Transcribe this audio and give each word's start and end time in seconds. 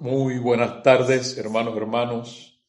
Muy 0.00 0.38
buenas 0.38 0.84
tardes, 0.84 1.36
hermanos, 1.38 1.76
hermanos 1.76 2.62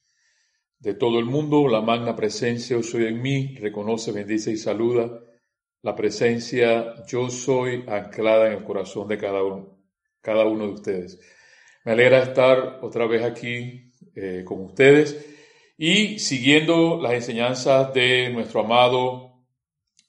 de 0.80 0.96
todo 0.96 1.20
el 1.20 1.26
mundo. 1.26 1.68
La 1.68 1.80
magna 1.80 2.16
presencia 2.16 2.76
yo 2.76 2.82
soy 2.82 3.06
en 3.06 3.22
mí, 3.22 3.56
reconoce, 3.60 4.12
bendice 4.12 4.50
y 4.50 4.58
saluda 4.58 5.22
la 5.84 5.96
presencia 5.96 7.06
yo 7.06 7.30
soy 7.30 7.86
anclada 7.88 8.48
en 8.48 8.54
el 8.54 8.64
corazón 8.64 9.08
de 9.08 9.20
cada 9.20 9.44
uno, 9.44 9.78
cada 10.22 10.46
uno 10.46 10.66
de 10.66 10.74
ustedes. 10.74 11.20
Me 11.86 11.92
alegra 11.92 12.24
estar 12.24 12.80
otra 12.82 13.06
vez 13.06 13.22
aquí 13.24 13.92
eh, 14.16 14.44
con 14.44 14.62
ustedes 14.62 15.24
y 15.78 16.18
siguiendo 16.18 17.00
las 17.00 17.14
enseñanzas 17.14 17.94
de 17.94 18.32
nuestro 18.32 18.62
amado 18.62 19.46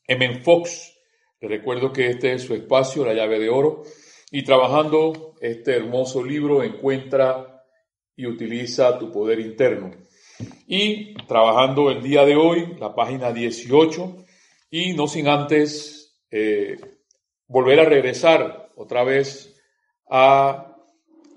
M. 0.06 0.40
Fox. 0.40 0.96
Les 1.38 1.50
recuerdo 1.50 1.92
que 1.92 2.06
este 2.06 2.32
es 2.32 2.44
su 2.44 2.54
espacio, 2.54 3.04
la 3.04 3.12
llave 3.12 3.38
de 3.38 3.50
oro 3.50 3.82
y 4.30 4.44
trabajando 4.44 5.34
este 5.40 5.76
hermoso 5.76 6.22
libro, 6.22 6.62
encuentra 6.62 7.64
y 8.14 8.26
utiliza 8.26 8.98
tu 8.98 9.10
poder 9.10 9.40
interno. 9.40 9.90
Y 10.66 11.14
trabajando 11.26 11.90
el 11.90 12.02
día 12.02 12.24
de 12.24 12.36
hoy, 12.36 12.76
la 12.78 12.94
página 12.94 13.32
18, 13.32 14.24
y 14.70 14.92
no 14.94 15.08
sin 15.08 15.28
antes 15.28 16.20
eh, 16.30 16.78
volver 17.48 17.80
a 17.80 17.84
regresar 17.84 18.70
otra 18.76 19.02
vez 19.02 19.60
a 20.08 20.76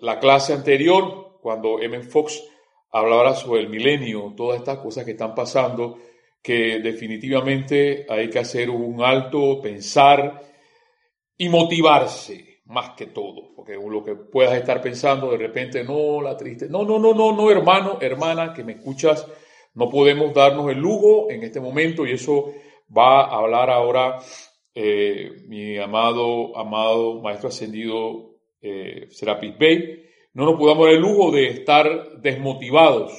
la 0.02 0.20
clase 0.20 0.54
anterior, 0.54 1.40
cuando 1.42 1.82
M. 1.82 2.02
Fox 2.04 2.44
hablaba 2.92 3.36
sobre 3.36 3.62
el 3.62 3.70
milenio, 3.70 4.34
todas 4.38 4.60
estas 4.60 4.78
cosas 4.78 5.04
que 5.04 5.12
están 5.12 5.34
pasando, 5.34 5.98
que 6.42 6.80
definitivamente 6.80 8.06
hay 8.08 8.30
que 8.30 8.40
hacer 8.40 8.70
un 8.70 9.02
alto, 9.02 9.62
pensar 9.62 10.44
y 11.38 11.50
motivarse 11.50 12.53
más 12.66 12.92
que 12.92 13.08
todo, 13.08 13.54
porque 13.56 13.74
lo 13.74 14.04
que 14.04 14.16
puedas 14.16 14.56
estar 14.56 14.82
pensando 14.82 15.32
de 15.32 15.38
repente, 15.38 15.84
no, 15.84 16.22
la 16.22 16.38
triste, 16.38 16.70
no, 16.70 16.84
no, 16.84 16.98
no, 16.98 17.14
no, 17.14 17.34
no, 17.34 17.52
hermano, 17.52 17.98
hermana, 18.00 18.54
que 18.54 18.64
me 18.64 18.74
escuchas, 18.74 19.28
no 19.74 19.90
podemos 19.90 20.34
darnos 20.34 20.72
el 20.72 20.80
lujo 20.80 21.30
en 21.30 21.44
este 21.44 21.60
momento 21.60 22.06
y 22.06 22.12
eso 22.12 22.54
va 22.96 23.26
a 23.26 23.40
hablar 23.40 23.70
ahora 23.70 24.20
eh, 24.76 25.44
mi 25.48 25.78
amado, 25.78 26.58
amado 26.58 27.22
maestro 27.22 27.50
ascendido 27.50 28.38
eh, 28.62 29.08
Serapis 29.10 29.58
Bey, 29.58 30.04
no 30.34 30.46
nos 30.46 30.58
podamos 30.58 30.86
dar 30.86 30.96
el 30.96 31.02
lujo 31.02 31.32
de 31.32 31.48
estar 31.48 32.20
desmotivados, 32.22 33.12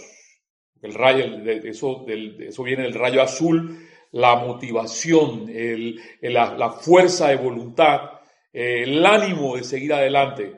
el 0.80 0.94
rayo, 0.94 1.38
de 1.38 1.68
eso, 1.68 2.04
de 2.06 2.46
eso 2.48 2.62
viene 2.62 2.86
el 2.86 2.94
rayo 2.94 3.22
azul, 3.22 3.78
la 4.10 4.36
motivación, 4.36 5.48
el, 5.48 6.00
la, 6.20 6.54
la 6.56 6.70
fuerza 6.70 7.28
de 7.28 7.36
voluntad, 7.36 8.13
eh, 8.54 8.84
el 8.84 9.04
ánimo 9.04 9.56
de 9.56 9.64
seguir 9.64 9.92
adelante. 9.92 10.52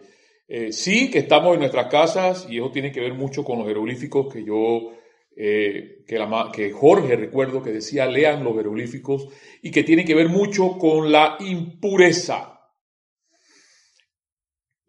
Eh, 0.46 0.70
sí 0.70 1.10
que 1.10 1.20
estamos 1.20 1.54
en 1.54 1.60
nuestras 1.60 1.86
casas 1.86 2.46
y 2.48 2.58
eso 2.58 2.70
tiene 2.70 2.92
que 2.92 3.00
ver 3.00 3.14
mucho 3.14 3.42
con 3.42 3.58
los 3.58 3.66
jeroglíficos 3.66 4.32
que 4.32 4.44
yo, 4.44 4.92
eh, 5.34 6.04
que, 6.06 6.72
Jorge 6.72 7.16
recuerdo 7.16 7.62
que 7.62 7.72
decía 7.72 8.06
lean 8.06 8.44
los 8.44 8.54
jeroglíficos 8.54 9.28
y 9.62 9.70
que 9.70 9.82
tiene 9.82 10.04
que 10.04 10.14
ver 10.14 10.28
mucho 10.28 10.76
con 10.78 11.10
la 11.10 11.36
impureza. 11.40 12.60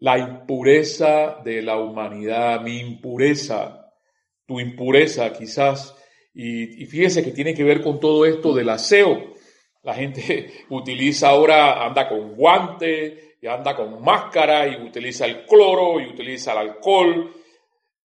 La 0.00 0.18
impureza 0.18 1.40
de 1.42 1.62
la 1.62 1.76
humanidad, 1.78 2.60
mi 2.60 2.78
impureza, 2.78 3.90
tu 4.46 4.60
impureza 4.60 5.32
quizás. 5.32 5.96
Y, 6.34 6.82
y 6.82 6.86
fíjese 6.86 7.24
que 7.24 7.32
tiene 7.32 7.54
que 7.54 7.64
ver 7.64 7.82
con 7.82 7.98
todo 7.98 8.26
esto 8.26 8.54
del 8.54 8.68
aseo. 8.68 9.37
La 9.82 9.94
gente 9.94 10.64
utiliza 10.70 11.28
ahora, 11.28 11.84
anda 11.84 12.08
con 12.08 12.34
guante, 12.34 13.36
y 13.40 13.46
anda 13.46 13.74
con 13.76 14.02
máscara, 14.02 14.66
y 14.66 14.76
utiliza 14.76 15.26
el 15.26 15.44
cloro, 15.44 16.00
y 16.00 16.06
utiliza 16.06 16.52
el 16.52 16.58
alcohol. 16.58 17.32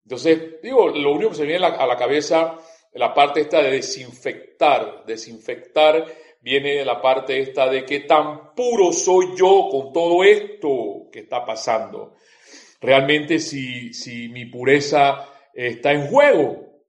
Entonces, 0.03 0.61
digo, 0.61 0.89
lo 0.89 1.11
único 1.13 1.31
que 1.31 1.37
se 1.37 1.45
viene 1.45 1.65
a 1.65 1.87
la 1.87 1.97
cabeza, 1.97 2.57
la 2.93 3.13
parte 3.13 3.41
esta 3.41 3.61
de 3.61 3.71
desinfectar, 3.71 5.03
desinfectar 5.05 6.05
viene 6.41 6.83
la 6.83 7.01
parte 7.01 7.39
esta 7.39 7.69
de 7.69 7.85
que 7.85 8.01
tan 8.01 8.53
puro 8.53 8.91
soy 8.91 9.35
yo 9.35 9.69
con 9.71 9.93
todo 9.93 10.23
esto 10.23 11.09
que 11.11 11.19
está 11.19 11.45
pasando. 11.45 12.15
Realmente 12.81 13.39
si, 13.39 13.93
si 13.93 14.27
mi 14.27 14.45
pureza 14.45 15.29
está 15.53 15.93
en 15.93 16.07
juego. 16.07 16.83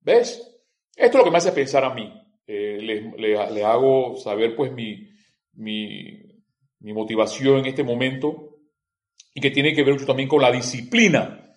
¿Ves? 0.00 0.42
Esto 0.96 1.06
es 1.06 1.14
lo 1.14 1.24
que 1.24 1.30
me 1.30 1.38
hace 1.38 1.52
pensar 1.52 1.84
a 1.84 1.94
mí 1.94 2.23
eh, 2.46 2.78
le, 3.16 3.64
hago 3.64 4.16
saber 4.16 4.54
pues 4.54 4.72
mi, 4.72 5.10
motivación 6.80 7.60
en 7.60 7.66
este 7.66 7.82
momento 7.82 8.58
y 9.34 9.40
que 9.40 9.50
tiene 9.50 9.74
que 9.74 9.82
ver 9.82 10.04
también 10.04 10.28
con 10.28 10.42
la 10.42 10.52
disciplina. 10.52 11.54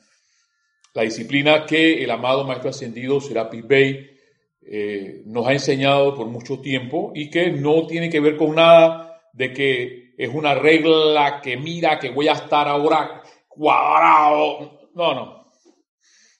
La 0.94 1.04
disciplina 1.04 1.66
que 1.66 2.04
el 2.04 2.10
amado 2.10 2.46
Maestro 2.46 2.70
Ascendido 2.70 3.20
Serapis 3.20 3.68
Bey 3.68 4.18
eh, 4.62 5.22
nos 5.26 5.46
ha 5.46 5.54
enseñado 5.54 6.16
por 6.16 6.28
mucho 6.28 6.60
tiempo 6.60 7.12
y 7.14 7.30
que 7.30 7.52
no 7.52 7.86
tiene 7.86 8.10
que 8.10 8.20
ver 8.20 8.36
con 8.36 8.56
nada 8.56 9.22
de 9.34 9.54
que 9.54 10.14
es 10.18 10.30
una 10.34 10.56
regla 10.56 11.42
que 11.44 11.58
mira 11.58 12.00
que 12.00 12.10
voy 12.10 12.28
a 12.28 12.34
estar 12.34 12.68
ahora 12.68 13.22
cuadrado. 13.48 14.90
No, 14.96 15.14
no. 15.14 15.37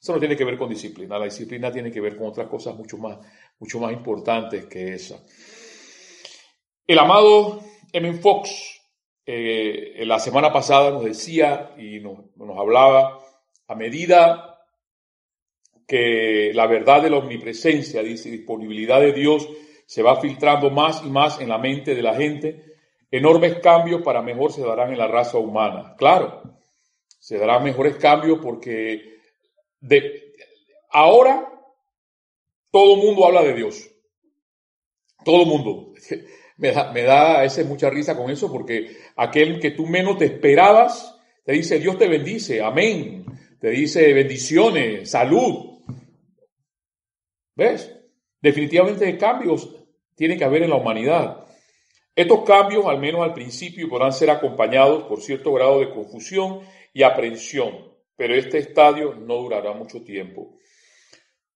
Eso 0.08 0.14
no 0.14 0.20
tiene 0.22 0.38
que 0.38 0.46
ver 0.46 0.58
con 0.58 0.70
disciplina. 0.70 1.20
La 1.20 1.26
disciplina 1.26 1.70
tiene 1.70 1.92
que 1.92 2.00
ver 2.00 2.16
con 2.16 2.28
otras 2.28 2.48
cosas 2.48 2.74
mucho 2.74 2.98
más 2.98 3.18
mucho 3.60 3.78
más 3.78 3.92
importantes 3.92 4.66
que 4.68 4.94
esa. 4.94 5.22
El 6.88 6.98
amado 6.98 7.60
M. 7.92 8.14
Fox 8.14 8.80
eh, 9.26 10.06
la 10.06 10.18
semana 10.18 10.54
pasada 10.54 10.92
nos 10.92 11.04
decía 11.04 11.72
y 11.78 12.00
nos, 12.00 12.20
hablaba 12.58 13.20
a 13.68 13.76
medida 13.76 14.62
que 15.86 16.54
la 16.54 16.68
verdad 16.68 17.02
de 17.02 17.10
la 17.10 17.18
omnipresencia, 17.18 18.02
dice, 18.02 18.32
disponibilidad 18.32 19.02
de 19.02 19.12
Dios 19.12 19.46
se 19.86 20.04
va 20.04 20.22
filtrando 20.22 20.70
más 20.70 21.04
y 21.04 21.10
más 21.10 21.42
en 21.42 21.50
la 21.50 21.58
mente 21.58 21.96
de 21.96 22.02
la 22.02 22.16
gente, 22.16 22.64
enormes 23.12 23.60
cambios 23.60 24.04
para 24.04 24.22
mejor 24.22 24.54
se 24.54 24.62
darán 24.62 24.94
en 24.94 25.00
la 25.00 25.08
raza 25.08 25.38
humana. 25.38 25.96
Claro, 25.98 26.44
se 27.20 27.38
darán 27.38 27.66
mejores 27.66 27.98
cambios 27.98 28.40
porque 28.42 29.17
de, 29.80 30.34
ahora 30.90 31.52
todo 32.72 32.96
el 32.96 33.02
mundo 33.02 33.26
habla 33.26 33.44
de 33.44 33.54
Dios. 33.54 33.90
Todo 35.24 35.44
el 35.44 35.48
mundo. 35.48 35.94
Me 36.60 36.72
da, 36.72 36.92
me 36.92 37.04
da 37.04 37.46
mucha 37.68 37.88
risa 37.88 38.18
con 38.18 38.32
eso 38.32 38.52
porque 38.52 38.98
aquel 39.16 39.60
que 39.60 39.70
tú 39.70 39.86
menos 39.86 40.18
te 40.18 40.26
esperabas 40.26 41.16
te 41.46 41.54
dice 41.54 41.78
Dios 41.78 41.98
te 41.98 42.08
bendice, 42.08 42.64
amén. 42.64 43.26
Te 43.60 43.70
dice 43.70 44.12
bendiciones, 44.12 45.12
salud. 45.12 45.82
¿Ves? 47.56 47.96
Definitivamente 48.42 49.18
cambios 49.18 49.74
tiene 50.16 50.36
que 50.36 50.44
haber 50.44 50.64
en 50.64 50.72
la 50.72 50.76
humanidad. 50.76 51.46
Estos 52.14 52.44
cambios, 52.44 52.86
al 52.86 53.00
menos 53.00 53.22
al 53.22 53.34
principio, 53.34 53.88
podrán 53.88 54.12
ser 54.12 54.30
acompañados 54.30 55.04
por 55.04 55.22
cierto 55.22 55.54
grado 55.54 55.80
de 55.80 55.90
confusión 55.92 56.62
y 56.92 57.04
aprensión, 57.04 57.94
pero 58.18 58.36
este 58.36 58.58
estadio 58.58 59.14
no 59.16 59.36
durará 59.36 59.74
mucho 59.74 60.04
tiempo. 60.04 60.58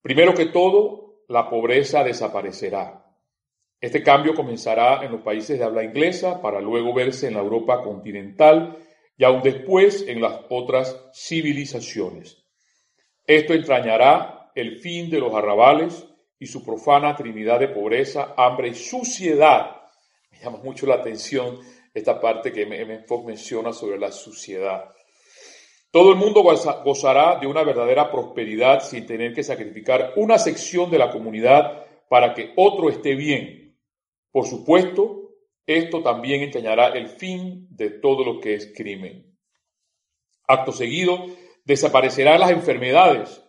Primero 0.01 0.33
que 0.33 0.45
todo, 0.45 1.23
la 1.27 1.49
pobreza 1.49 2.03
desaparecerá. 2.03 3.05
Este 3.79 4.03
cambio 4.03 4.35
comenzará 4.35 5.03
en 5.03 5.11
los 5.11 5.21
países 5.21 5.57
de 5.57 5.65
habla 5.65 5.83
inglesa 5.83 6.39
para 6.41 6.61
luego 6.61 6.93
verse 6.93 7.27
en 7.27 7.33
la 7.33 7.39
Europa 7.39 7.81
continental 7.81 8.77
y 9.17 9.23
aún 9.23 9.41
después 9.41 10.05
en 10.07 10.21
las 10.21 10.41
otras 10.49 11.09
civilizaciones. 11.13 12.45
Esto 13.25 13.53
entrañará 13.53 14.51
el 14.53 14.79
fin 14.79 15.09
de 15.09 15.19
los 15.19 15.33
arrabales 15.33 16.07
y 16.37 16.45
su 16.45 16.63
profana 16.63 17.15
trinidad 17.15 17.59
de 17.59 17.69
pobreza, 17.69 18.33
hambre 18.37 18.69
y 18.69 18.75
suciedad. 18.75 19.81
Me 20.31 20.49
mucho 20.57 20.85
la 20.85 20.95
atención 20.95 21.59
esta 21.93 22.19
parte 22.19 22.51
que 22.51 22.63
M. 22.63 22.99
Fox 23.07 23.25
menciona 23.25 23.73
sobre 23.73 23.99
la 23.99 24.11
suciedad. 24.11 24.89
Todo 25.91 26.11
el 26.11 26.17
mundo 26.17 26.41
gozará 26.41 27.37
de 27.37 27.47
una 27.47 27.63
verdadera 27.63 28.09
prosperidad 28.09 28.81
sin 28.81 29.05
tener 29.05 29.33
que 29.33 29.43
sacrificar 29.43 30.13
una 30.15 30.37
sección 30.37 30.89
de 30.89 30.97
la 30.97 31.11
comunidad 31.11 31.85
para 32.07 32.33
que 32.33 32.53
otro 32.55 32.89
esté 32.89 33.15
bien. 33.15 33.77
Por 34.31 34.47
supuesto, 34.47 35.33
esto 35.67 36.01
también 36.01 36.43
enseñará 36.43 36.87
el 36.87 37.09
fin 37.09 37.67
de 37.69 37.89
todo 37.89 38.23
lo 38.23 38.39
que 38.39 38.53
es 38.53 38.73
crimen. 38.73 39.37
Acto 40.47 40.71
seguido, 40.71 41.25
desaparecerán 41.65 42.39
las 42.39 42.51
enfermedades. 42.51 43.43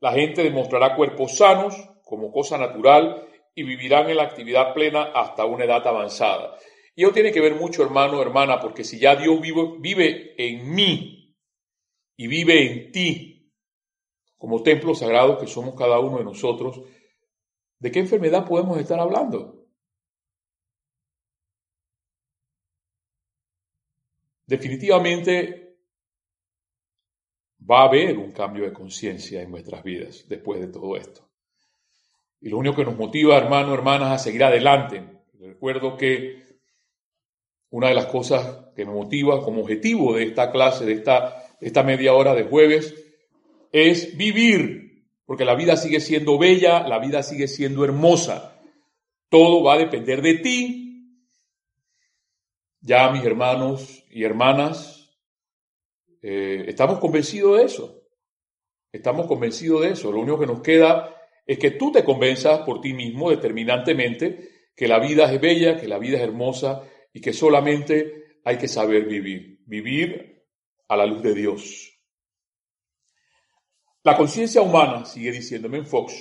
La 0.00 0.12
gente 0.12 0.42
demostrará 0.42 0.96
cuerpos 0.96 1.36
sanos 1.36 1.74
como 2.04 2.32
cosa 2.32 2.56
natural 2.56 3.26
y 3.54 3.62
vivirán 3.62 4.08
en 4.08 4.16
la 4.16 4.22
actividad 4.22 4.72
plena 4.72 5.10
hasta 5.14 5.44
una 5.44 5.64
edad 5.64 5.86
avanzada. 5.86 6.56
Y 6.94 7.02
eso 7.04 7.12
tiene 7.12 7.32
que 7.32 7.40
ver 7.40 7.54
mucho, 7.54 7.82
hermano, 7.82 8.22
hermana, 8.22 8.58
porque 8.58 8.84
si 8.84 8.98
ya 8.98 9.16
Dios 9.16 9.40
vive, 9.40 9.74
vive 9.78 10.34
en 10.38 10.74
mí, 10.74 11.17
y 12.18 12.26
vive 12.26 12.66
en 12.66 12.92
ti, 12.92 13.54
como 14.36 14.62
templo 14.62 14.94
sagrado 14.94 15.38
que 15.38 15.46
somos 15.46 15.76
cada 15.76 16.00
uno 16.00 16.18
de 16.18 16.24
nosotros, 16.24 16.82
¿de 17.78 17.92
qué 17.92 18.00
enfermedad 18.00 18.44
podemos 18.44 18.76
estar 18.78 18.98
hablando? 18.98 19.66
Definitivamente 24.46 25.76
va 27.70 27.82
a 27.82 27.84
haber 27.84 28.18
un 28.18 28.32
cambio 28.32 28.64
de 28.64 28.72
conciencia 28.72 29.40
en 29.40 29.52
nuestras 29.52 29.84
vidas 29.84 30.24
después 30.28 30.60
de 30.60 30.68
todo 30.68 30.96
esto. 30.96 31.28
Y 32.40 32.48
lo 32.48 32.58
único 32.58 32.76
que 32.76 32.84
nos 32.84 32.96
motiva, 32.96 33.36
hermanos, 33.36 33.74
hermanas, 33.74 34.12
a 34.12 34.18
seguir 34.18 34.42
adelante. 34.42 35.22
Recuerdo 35.38 35.96
que 35.96 36.42
una 37.70 37.88
de 37.88 37.94
las 37.94 38.06
cosas 38.06 38.72
que 38.74 38.84
me 38.84 38.92
motiva 38.92 39.44
como 39.44 39.60
objetivo 39.60 40.14
de 40.14 40.24
esta 40.24 40.50
clase, 40.50 40.84
de 40.84 40.94
esta, 40.94 41.47
esta 41.60 41.82
media 41.82 42.14
hora 42.14 42.34
de 42.34 42.44
jueves, 42.44 42.94
es 43.72 44.16
vivir, 44.16 45.06
porque 45.26 45.44
la 45.44 45.54
vida 45.54 45.76
sigue 45.76 46.00
siendo 46.00 46.38
bella, 46.38 46.86
la 46.88 46.98
vida 46.98 47.22
sigue 47.22 47.48
siendo 47.48 47.84
hermosa. 47.84 48.60
Todo 49.28 49.62
va 49.62 49.74
a 49.74 49.78
depender 49.78 50.22
de 50.22 50.34
ti. 50.34 50.84
Ya 52.80 53.10
mis 53.10 53.24
hermanos 53.24 54.04
y 54.10 54.24
hermanas, 54.24 55.18
eh, 56.22 56.64
estamos 56.68 56.98
convencidos 56.98 57.58
de 57.58 57.64
eso. 57.64 58.02
Estamos 58.90 59.26
convencidos 59.26 59.82
de 59.82 59.90
eso. 59.90 60.10
Lo 60.10 60.20
único 60.20 60.40
que 60.40 60.46
nos 60.46 60.62
queda 60.62 61.14
es 61.46 61.58
que 61.58 61.72
tú 61.72 61.92
te 61.92 62.04
convenzas 62.04 62.60
por 62.60 62.80
ti 62.80 62.94
mismo 62.94 63.30
determinantemente 63.30 64.48
que 64.74 64.88
la 64.88 64.98
vida 64.98 65.30
es 65.32 65.40
bella, 65.40 65.78
que 65.78 65.88
la 65.88 65.98
vida 65.98 66.18
es 66.18 66.22
hermosa 66.22 66.84
y 67.12 67.20
que 67.20 67.32
solamente 67.32 68.38
hay 68.44 68.56
que 68.56 68.68
saber 68.68 69.04
vivir. 69.04 69.60
Vivir 69.66 70.37
a 70.88 70.96
la 70.96 71.06
luz 71.06 71.22
de 71.22 71.34
Dios. 71.34 71.92
La 74.02 74.16
conciencia 74.16 74.62
humana, 74.62 75.04
sigue 75.04 75.30
diciéndome 75.30 75.78
en 75.78 75.86
Fox, 75.86 76.14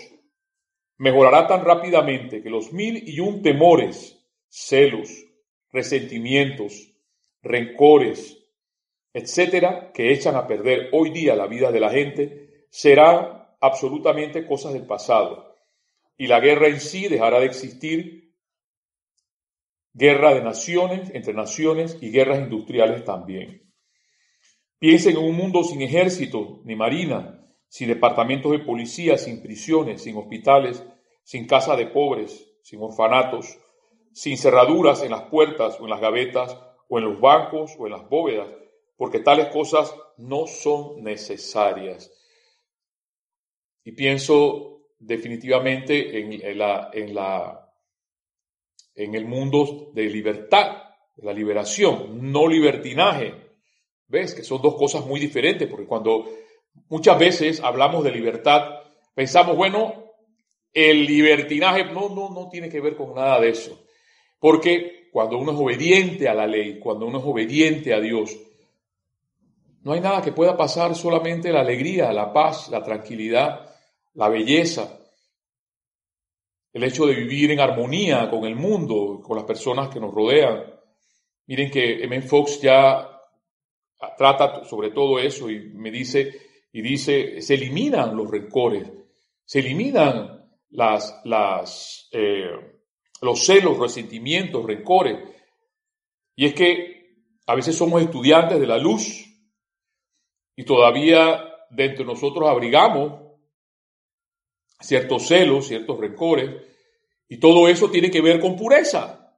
mejorará 0.97 1.47
tan 1.47 1.63
rápidamente 1.63 2.41
que 2.41 2.49
los 2.49 2.73
mil 2.73 3.07
y 3.07 3.19
un 3.19 3.41
temores, 3.41 4.19
celos, 4.49 5.09
resentimientos, 5.71 6.93
rencores, 7.41 8.37
etcétera, 9.13 9.91
que 9.93 10.11
echan 10.11 10.35
a 10.35 10.47
perder 10.47 10.89
hoy 10.91 11.11
día 11.11 11.35
la 11.35 11.47
vida 11.47 11.71
de 11.71 11.79
la 11.79 11.89
gente, 11.89 12.65
serán 12.69 13.47
absolutamente 13.61 14.45
cosas 14.45 14.73
del 14.73 14.85
pasado. 14.85 15.55
Y 16.17 16.27
la 16.27 16.39
guerra 16.39 16.67
en 16.67 16.79
sí 16.79 17.07
dejará 17.07 17.39
de 17.39 17.45
existir, 17.45 18.33
guerra 19.93 20.33
de 20.33 20.43
naciones, 20.43 21.09
entre 21.13 21.33
naciones 21.33 21.97
y 22.01 22.11
guerras 22.11 22.39
industriales 22.39 23.05
también. 23.05 23.66
Piensen 24.79 25.17
en 25.17 25.23
un 25.23 25.35
mundo 25.35 25.63
sin 25.63 25.81
ejército 25.81 26.61
ni 26.63 26.75
marina, 26.75 27.43
sin 27.67 27.87
departamentos 27.87 28.51
de 28.51 28.59
policía, 28.59 29.17
sin 29.17 29.41
prisiones, 29.41 30.03
sin 30.03 30.17
hospitales, 30.17 30.83
sin 31.23 31.47
casa 31.47 31.75
de 31.75 31.87
pobres, 31.87 32.47
sin 32.61 32.81
orfanatos, 32.81 33.57
sin 34.13 34.37
cerraduras 34.37 35.03
en 35.03 35.11
las 35.11 35.23
puertas 35.23 35.79
o 35.79 35.83
en 35.83 35.89
las 35.89 36.01
gavetas 36.01 36.57
o 36.89 36.97
en 36.99 37.05
los 37.05 37.19
bancos 37.19 37.75
o 37.77 37.85
en 37.85 37.93
las 37.93 38.07
bóvedas, 38.09 38.47
porque 38.95 39.19
tales 39.19 39.47
cosas 39.47 39.93
no 40.17 40.47
son 40.47 41.03
necesarias. 41.03 42.11
Y 43.83 43.91
pienso 43.93 44.89
definitivamente 44.99 46.19
en, 46.19 46.33
el 49.15 49.25
mundo 49.25 49.91
de 49.93 50.03
libertad, 50.03 50.83
de 51.15 51.25
la 51.25 51.33
liberación, 51.33 52.31
no 52.31 52.47
libertinaje. 52.47 53.46
¿Ves? 54.07 54.33
Que 54.33 54.43
son 54.43 54.61
dos 54.61 54.75
cosas 54.75 55.05
muy 55.05 55.19
diferentes, 55.19 55.67
porque 55.67 55.85
cuando 55.85 56.25
Muchas 56.89 57.19
veces 57.19 57.61
hablamos 57.61 58.03
de 58.03 58.11
libertad, 58.11 58.79
pensamos, 59.13 59.57
bueno, 59.57 60.13
el 60.73 61.05
libertinaje 61.05 61.85
no, 61.85 62.09
no, 62.09 62.29
no 62.29 62.49
tiene 62.49 62.69
que 62.69 62.79
ver 62.79 62.95
con 62.95 63.13
nada 63.13 63.41
de 63.41 63.49
eso. 63.49 63.77
Porque 64.39 65.09
cuando 65.11 65.37
uno 65.37 65.51
es 65.51 65.57
obediente 65.57 66.29
a 66.29 66.33
la 66.33 66.47
ley, 66.47 66.79
cuando 66.79 67.05
uno 67.05 67.19
es 67.19 67.25
obediente 67.25 67.93
a 67.93 67.99
Dios, 67.99 68.37
no 69.81 69.93
hay 69.93 70.01
nada 70.01 70.21
que 70.21 70.31
pueda 70.31 70.55
pasar, 70.55 70.95
solamente 70.95 71.51
la 71.51 71.61
alegría, 71.61 72.13
la 72.13 72.31
paz, 72.31 72.69
la 72.69 72.83
tranquilidad, 72.83 73.69
la 74.13 74.29
belleza, 74.29 74.99
el 76.71 76.83
hecho 76.83 77.05
de 77.05 77.15
vivir 77.15 77.51
en 77.51 77.59
armonía 77.59 78.29
con 78.29 78.45
el 78.45 78.55
mundo, 78.55 79.21
con 79.21 79.35
las 79.35 79.45
personas 79.45 79.89
que 79.89 79.99
nos 79.99 80.13
rodean. 80.13 80.63
Miren 81.47 81.71
que 81.71 82.03
M. 82.03 82.21
Fox 82.21 82.61
ya 82.61 83.16
trata 84.17 84.63
sobre 84.65 84.91
todo 84.91 85.19
eso 85.19 85.49
y 85.49 85.69
me 85.69 85.91
dice 85.91 86.47
y 86.71 86.81
dice, 86.81 87.41
se 87.41 87.55
eliminan 87.55 88.15
los 88.15 88.29
rencores, 88.29 88.87
se 89.43 89.59
eliminan 89.59 90.47
las, 90.69 92.09
eh, 92.11 92.51
los 93.21 93.45
celos, 93.45 93.79
resentimientos, 93.79 94.65
rencores. 94.65 95.17
Y 96.35 96.45
es 96.45 96.53
que 96.53 97.23
a 97.47 97.55
veces 97.55 97.75
somos 97.75 98.01
estudiantes 98.01 98.59
de 98.59 98.67
la 98.67 98.77
luz 98.77 99.25
y 100.55 100.63
todavía 100.65 101.43
de 101.69 101.95
nosotros 102.03 102.47
abrigamos 102.47 103.23
ciertos 104.79 105.27
celos, 105.27 105.67
ciertos 105.67 105.99
rencores, 105.99 106.61
y 107.27 107.39
todo 107.39 107.67
eso 107.67 107.89
tiene 107.89 108.11
que 108.11 108.21
ver 108.21 108.39
con 108.39 108.55
pureza. 108.55 109.35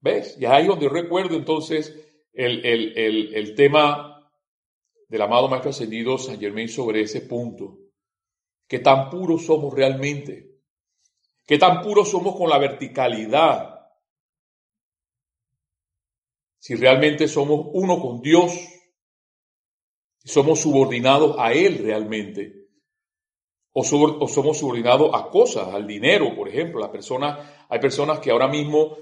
¿Ves? 0.00 0.36
Y 0.38 0.44
es 0.44 0.50
ahí 0.50 0.66
donde 0.66 0.88
recuerdo 0.88 1.34
entonces 1.34 2.05
el, 2.36 2.64
el, 2.64 2.98
el, 2.98 3.34
el 3.34 3.54
tema 3.54 4.30
del 5.08 5.22
amado 5.22 5.48
Maestro 5.48 5.70
Ascendido 5.70 6.18
San 6.18 6.38
Germain 6.38 6.68
sobre 6.68 7.02
ese 7.02 7.22
punto. 7.22 7.78
¿Qué 8.68 8.80
tan 8.80 9.10
puros 9.10 9.46
somos 9.46 9.72
realmente? 9.74 10.56
¿Qué 11.46 11.58
tan 11.58 11.80
puros 11.82 12.10
somos 12.10 12.36
con 12.36 12.50
la 12.50 12.58
verticalidad? 12.58 13.76
Si 16.58 16.74
realmente 16.74 17.28
somos 17.28 17.68
uno 17.72 18.00
con 18.00 18.20
Dios, 18.20 18.52
somos 20.24 20.60
subordinados 20.60 21.36
a 21.38 21.52
Él 21.52 21.78
realmente, 21.78 22.66
o, 23.72 23.84
somos 23.84 24.58
subordinados 24.58 25.10
a 25.14 25.28
cosas, 25.28 25.68
al 25.68 25.86
dinero, 25.86 26.34
por 26.34 26.48
ejemplo. 26.48 26.80
Las 26.80 26.90
personas, 26.90 27.38
hay 27.68 27.78
personas 27.78 28.18
que 28.18 28.30
ahora 28.30 28.48
mismo, 28.48 28.96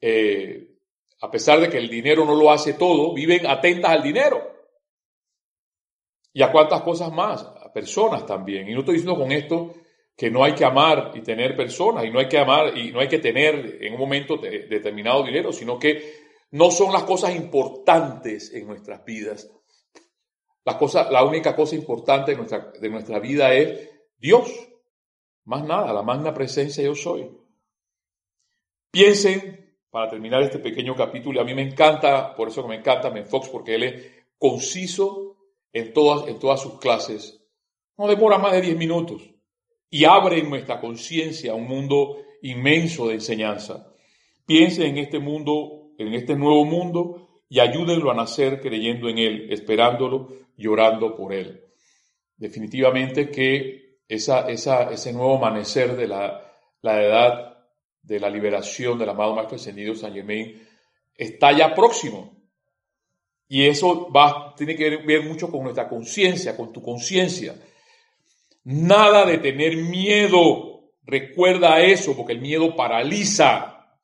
eh, 0.00 0.73
a 1.20 1.30
pesar 1.30 1.60
de 1.60 1.70
que 1.70 1.78
el 1.78 1.88
dinero 1.88 2.24
no 2.24 2.34
lo 2.34 2.50
hace 2.50 2.74
todo, 2.74 3.14
viven 3.14 3.46
atentas 3.46 3.90
al 3.90 4.02
dinero. 4.02 4.54
¿Y 6.32 6.42
a 6.42 6.50
cuántas 6.50 6.82
cosas 6.82 7.12
más? 7.12 7.42
A 7.42 7.72
personas 7.72 8.26
también. 8.26 8.68
Y 8.68 8.72
no 8.72 8.80
estoy 8.80 8.96
diciendo 8.96 9.18
con 9.18 9.30
esto 9.32 9.74
que 10.16 10.30
no 10.30 10.44
hay 10.44 10.54
que 10.54 10.64
amar 10.64 11.12
y 11.14 11.20
tener 11.22 11.56
personas, 11.56 12.04
y 12.04 12.10
no 12.10 12.18
hay 12.18 12.28
que 12.28 12.38
amar 12.38 12.76
y 12.76 12.92
no 12.92 13.00
hay 13.00 13.08
que 13.08 13.18
tener 13.18 13.78
en 13.80 13.94
un 13.94 14.00
momento 14.00 14.36
determinado 14.36 15.24
dinero, 15.24 15.52
sino 15.52 15.78
que 15.78 16.24
no 16.52 16.70
son 16.70 16.92
las 16.92 17.04
cosas 17.04 17.34
importantes 17.34 18.52
en 18.52 18.66
nuestras 18.66 19.04
vidas. 19.04 19.50
La, 20.64 20.78
cosa, 20.78 21.10
la 21.10 21.24
única 21.24 21.54
cosa 21.54 21.74
importante 21.74 22.30
de 22.32 22.36
nuestra, 22.36 22.72
de 22.80 22.88
nuestra 22.88 23.18
vida 23.18 23.52
es 23.52 23.90
Dios. 24.16 24.50
Más 25.44 25.64
nada, 25.64 25.92
la 25.92 26.02
magna 26.02 26.32
presencia 26.32 26.82
yo 26.82 26.94
soy. 26.94 27.30
Piensen, 28.90 29.63
para 29.94 30.10
terminar 30.10 30.42
este 30.42 30.58
pequeño 30.58 30.96
capítulo, 30.96 31.40
a 31.40 31.44
mí 31.44 31.54
me 31.54 31.62
encanta, 31.62 32.34
por 32.34 32.48
eso 32.48 32.62
que 32.62 32.68
me 32.68 32.74
encanta 32.74 33.12
Fox, 33.26 33.48
porque 33.48 33.76
él 33.76 33.84
es 33.84 34.12
conciso, 34.36 35.36
en 35.72 35.92
todas, 35.92 36.26
en 36.26 36.40
todas 36.40 36.60
sus 36.60 36.80
clases. 36.80 37.40
No 37.96 38.08
demora 38.08 38.36
más 38.36 38.50
de 38.54 38.60
10 38.60 38.76
minutos 38.76 39.22
y 39.88 40.04
abre 40.04 40.40
en 40.40 40.50
nuestra 40.50 40.80
conciencia 40.80 41.54
un 41.54 41.68
mundo 41.68 42.16
inmenso 42.42 43.06
de 43.06 43.14
enseñanza. 43.14 43.86
Piense 44.44 44.84
en 44.84 44.98
este 44.98 45.20
mundo, 45.20 45.92
en 45.96 46.12
este 46.12 46.34
nuevo 46.34 46.64
mundo 46.64 47.42
y 47.48 47.60
ayúdenlo 47.60 48.10
a 48.10 48.14
nacer 48.14 48.60
creyendo 48.60 49.08
en 49.08 49.18
él, 49.18 49.46
esperándolo, 49.52 50.26
llorando 50.56 51.14
por 51.14 51.32
él. 51.32 51.66
Definitivamente 52.36 53.30
que 53.30 54.00
esa, 54.08 54.48
esa, 54.50 54.90
ese 54.90 55.12
nuevo 55.12 55.36
amanecer 55.36 55.94
de 55.94 56.08
la, 56.08 56.52
la 56.82 57.00
edad 57.00 57.53
de 58.04 58.20
la 58.20 58.28
liberación 58.28 58.98
del 58.98 59.08
amado 59.08 59.34
Maestro 59.34 59.56
Ascendido 59.56 59.94
San 59.94 60.12
Germain 60.12 60.62
está 61.16 61.52
ya 61.52 61.74
próximo. 61.74 62.32
Y 63.48 63.66
eso 63.66 64.10
va, 64.10 64.54
tiene 64.56 64.76
que 64.76 64.96
ver 64.98 65.24
mucho 65.24 65.50
con 65.50 65.62
nuestra 65.62 65.88
conciencia, 65.88 66.56
con 66.56 66.72
tu 66.72 66.82
conciencia. 66.82 67.54
Nada 68.64 69.24
de 69.24 69.38
tener 69.38 69.76
miedo. 69.76 70.92
Recuerda 71.02 71.82
eso, 71.82 72.16
porque 72.16 72.32
el 72.32 72.40
miedo 72.40 72.74
paraliza. 72.74 73.98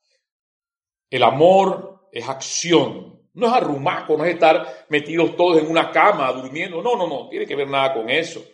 El 1.09 1.23
amor 1.23 2.09
es 2.13 2.29
acción. 2.29 3.21
No 3.33 3.47
es 3.47 3.53
arrumaco, 3.53 4.17
no 4.17 4.25
es 4.25 4.35
estar 4.35 4.87
metidos 4.89 5.37
todos 5.37 5.63
en 5.63 5.71
una 5.71 5.91
cama 5.91 6.31
durmiendo. 6.33 6.83
No, 6.83 6.97
no, 6.97 7.07
no, 7.07 7.29
tiene 7.29 7.47
que 7.47 7.57
ver 7.57 7.69
nada 7.69 7.95
con 7.95 8.11
eso. 8.11 8.45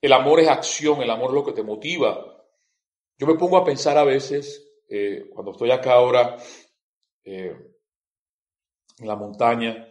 El 0.00 0.12
amor 0.12 0.40
es 0.40 0.48
acción, 0.48 1.02
el 1.02 1.10
amor 1.10 1.30
es 1.30 1.34
lo 1.34 1.44
que 1.44 1.52
te 1.52 1.62
motiva. 1.62 2.37
Yo 3.18 3.26
me 3.26 3.34
pongo 3.34 3.56
a 3.56 3.64
pensar 3.64 3.98
a 3.98 4.04
veces, 4.04 4.64
eh, 4.88 5.28
cuando 5.34 5.52
estoy 5.52 5.70
acá 5.70 5.92
ahora 5.94 6.36
eh, 7.24 7.56
en 8.98 9.06
la 9.06 9.16
montaña, 9.16 9.88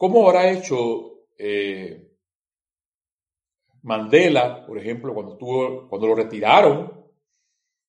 ¿Cómo 0.00 0.26
habrá 0.26 0.50
hecho 0.50 1.26
eh, 1.36 2.16
Mandela, 3.82 4.64
por 4.64 4.78
ejemplo, 4.78 5.12
cuando, 5.12 5.32
estuvo, 5.32 5.90
cuando 5.90 6.06
lo 6.06 6.14
retiraron 6.14 7.04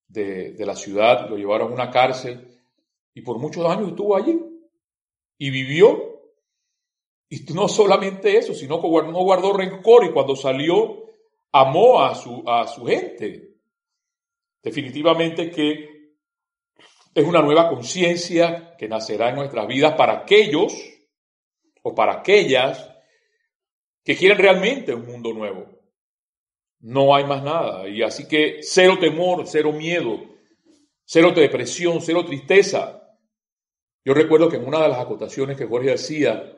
de, 0.10 0.52
de 0.52 0.66
la 0.66 0.76
ciudad, 0.76 1.30
lo 1.30 1.38
llevaron 1.38 1.72
a 1.72 1.74
una 1.74 1.90
cárcel 1.90 2.60
y 3.14 3.22
por 3.22 3.40
muchos 3.40 3.66
años 3.66 3.88
estuvo 3.88 4.18
allí 4.18 4.38
y 5.38 5.50
vivió 5.52 6.22
Y 7.30 7.46
no 7.54 7.70
solamente 7.70 8.38
eso, 8.38 8.54
sino 8.54 8.82
que 8.82 8.90
no 8.90 9.24
guardó 9.24 9.54
rencor 9.54 10.04
y 10.04 10.12
cuando 10.12 10.36
salió 10.36 11.06
amó 11.54 12.04
a 12.04 12.14
su, 12.14 12.44
a 12.46 12.68
su 12.68 12.86
gente. 12.86 13.51
Definitivamente 14.64 15.50
que 15.50 15.92
es 17.14 17.26
una 17.26 17.42
nueva 17.42 17.70
conciencia 17.70 18.76
que 18.78 18.88
nacerá 18.88 19.30
en 19.30 19.36
nuestras 19.36 19.68
vidas 19.68 19.96
para 19.96 20.14
aquellos 20.14 20.74
o 21.84 21.94
para 21.94 22.14
aquellas 22.14 22.90
que 24.04 24.16
quieren 24.16 24.38
realmente 24.38 24.94
un 24.94 25.06
mundo 25.06 25.34
nuevo. 25.34 25.68
No 26.80 27.14
hay 27.14 27.26
más 27.26 27.44
nada. 27.44 27.88
Y 27.88 28.02
así 28.02 28.28
que 28.28 28.60
cero 28.62 28.98
temor, 29.00 29.44
cero 29.46 29.72
miedo, 29.72 30.20
cero 31.06 31.32
depresión, 31.36 32.02
cero 32.02 32.26
tristeza. 32.26 32.98
Yo 34.04 34.14
recuerdo 34.14 34.50
que 34.50 34.56
en 34.56 34.68
una 34.68 34.82
de 34.82 34.90
las 34.90 35.00
acotaciones 35.00 35.58
que 35.58 35.68
Jorge 35.68 35.94
hacía, 35.94 36.58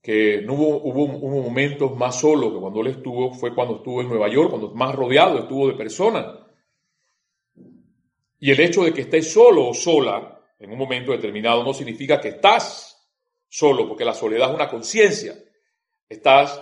que 0.00 0.42
no 0.42 0.54
hubo, 0.54 0.82
hubo, 0.82 1.04
hubo, 1.04 1.42
momentos 1.42 1.96
más 1.96 2.20
solo 2.20 2.52
que 2.52 2.60
cuando 2.60 2.80
él 2.80 2.88
estuvo, 2.88 3.32
fue 3.32 3.54
cuando 3.54 3.76
estuvo 3.76 4.02
en 4.02 4.08
Nueva 4.08 4.28
York, 4.28 4.50
cuando 4.50 4.70
más 4.74 4.94
rodeado 4.94 5.38
estuvo 5.40 5.68
de 5.68 5.74
personas. 5.74 6.41
Y 8.42 8.50
el 8.50 8.58
hecho 8.58 8.82
de 8.82 8.92
que 8.92 9.02
estés 9.02 9.32
solo 9.32 9.68
o 9.68 9.72
sola 9.72 10.36
en 10.58 10.72
un 10.72 10.76
momento 10.76 11.12
determinado 11.12 11.62
no 11.62 11.72
significa 11.72 12.20
que 12.20 12.30
estás 12.30 13.08
solo, 13.48 13.86
porque 13.86 14.04
la 14.04 14.14
soledad 14.14 14.48
es 14.48 14.54
una 14.56 14.68
conciencia. 14.68 15.38
Estás 16.08 16.60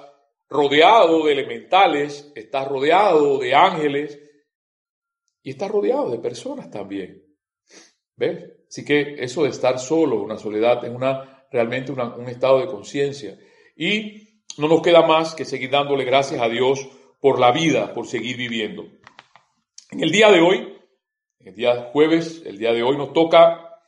rodeado 0.50 1.25
de 1.25 1.32
elementales, 1.32 2.32
estás 2.34 2.68
rodeado 2.68 3.38
de 3.38 3.54
ángeles 3.54 4.20
y 5.42 5.52
estás 5.52 5.70
rodeado 5.70 6.10
de 6.10 6.18
personas 6.18 6.70
también. 6.70 7.25
¿Ves? 8.14 8.58
Así 8.68 8.84
que 8.84 9.14
eso 9.18 9.44
de 9.44 9.49
estar 9.49 9.78
solo, 9.78 10.20
una 10.20 10.37
soledad, 10.37 10.84
es 10.84 10.90
una, 10.90 11.46
realmente 11.50 11.92
un 11.92 12.28
estado 12.28 12.58
de 12.58 12.66
conciencia. 12.66 13.38
Y 13.75 14.42
no 14.58 14.68
nos 14.68 14.82
queda 14.82 15.00
más 15.06 15.34
que 15.34 15.46
seguir 15.46 15.70
dándole 15.70 16.04
gracias 16.04 16.42
a 16.42 16.49
Dios 16.50 16.87
por 17.20 17.40
la 17.40 17.52
vida, 17.52 17.94
por 17.94 18.06
seguir 18.06 18.37
viviendo. 18.37 18.87
En 19.90 20.02
el 20.02 20.10
día 20.10 20.30
de 20.30 20.40
hoy 20.40 20.79
el 21.40 21.54
día 21.54 21.90
jueves, 21.92 22.42
el 22.44 22.59
día 22.59 22.73
de 22.73 22.82
hoy, 22.82 22.97
nos 22.97 23.12
toca 23.12 23.80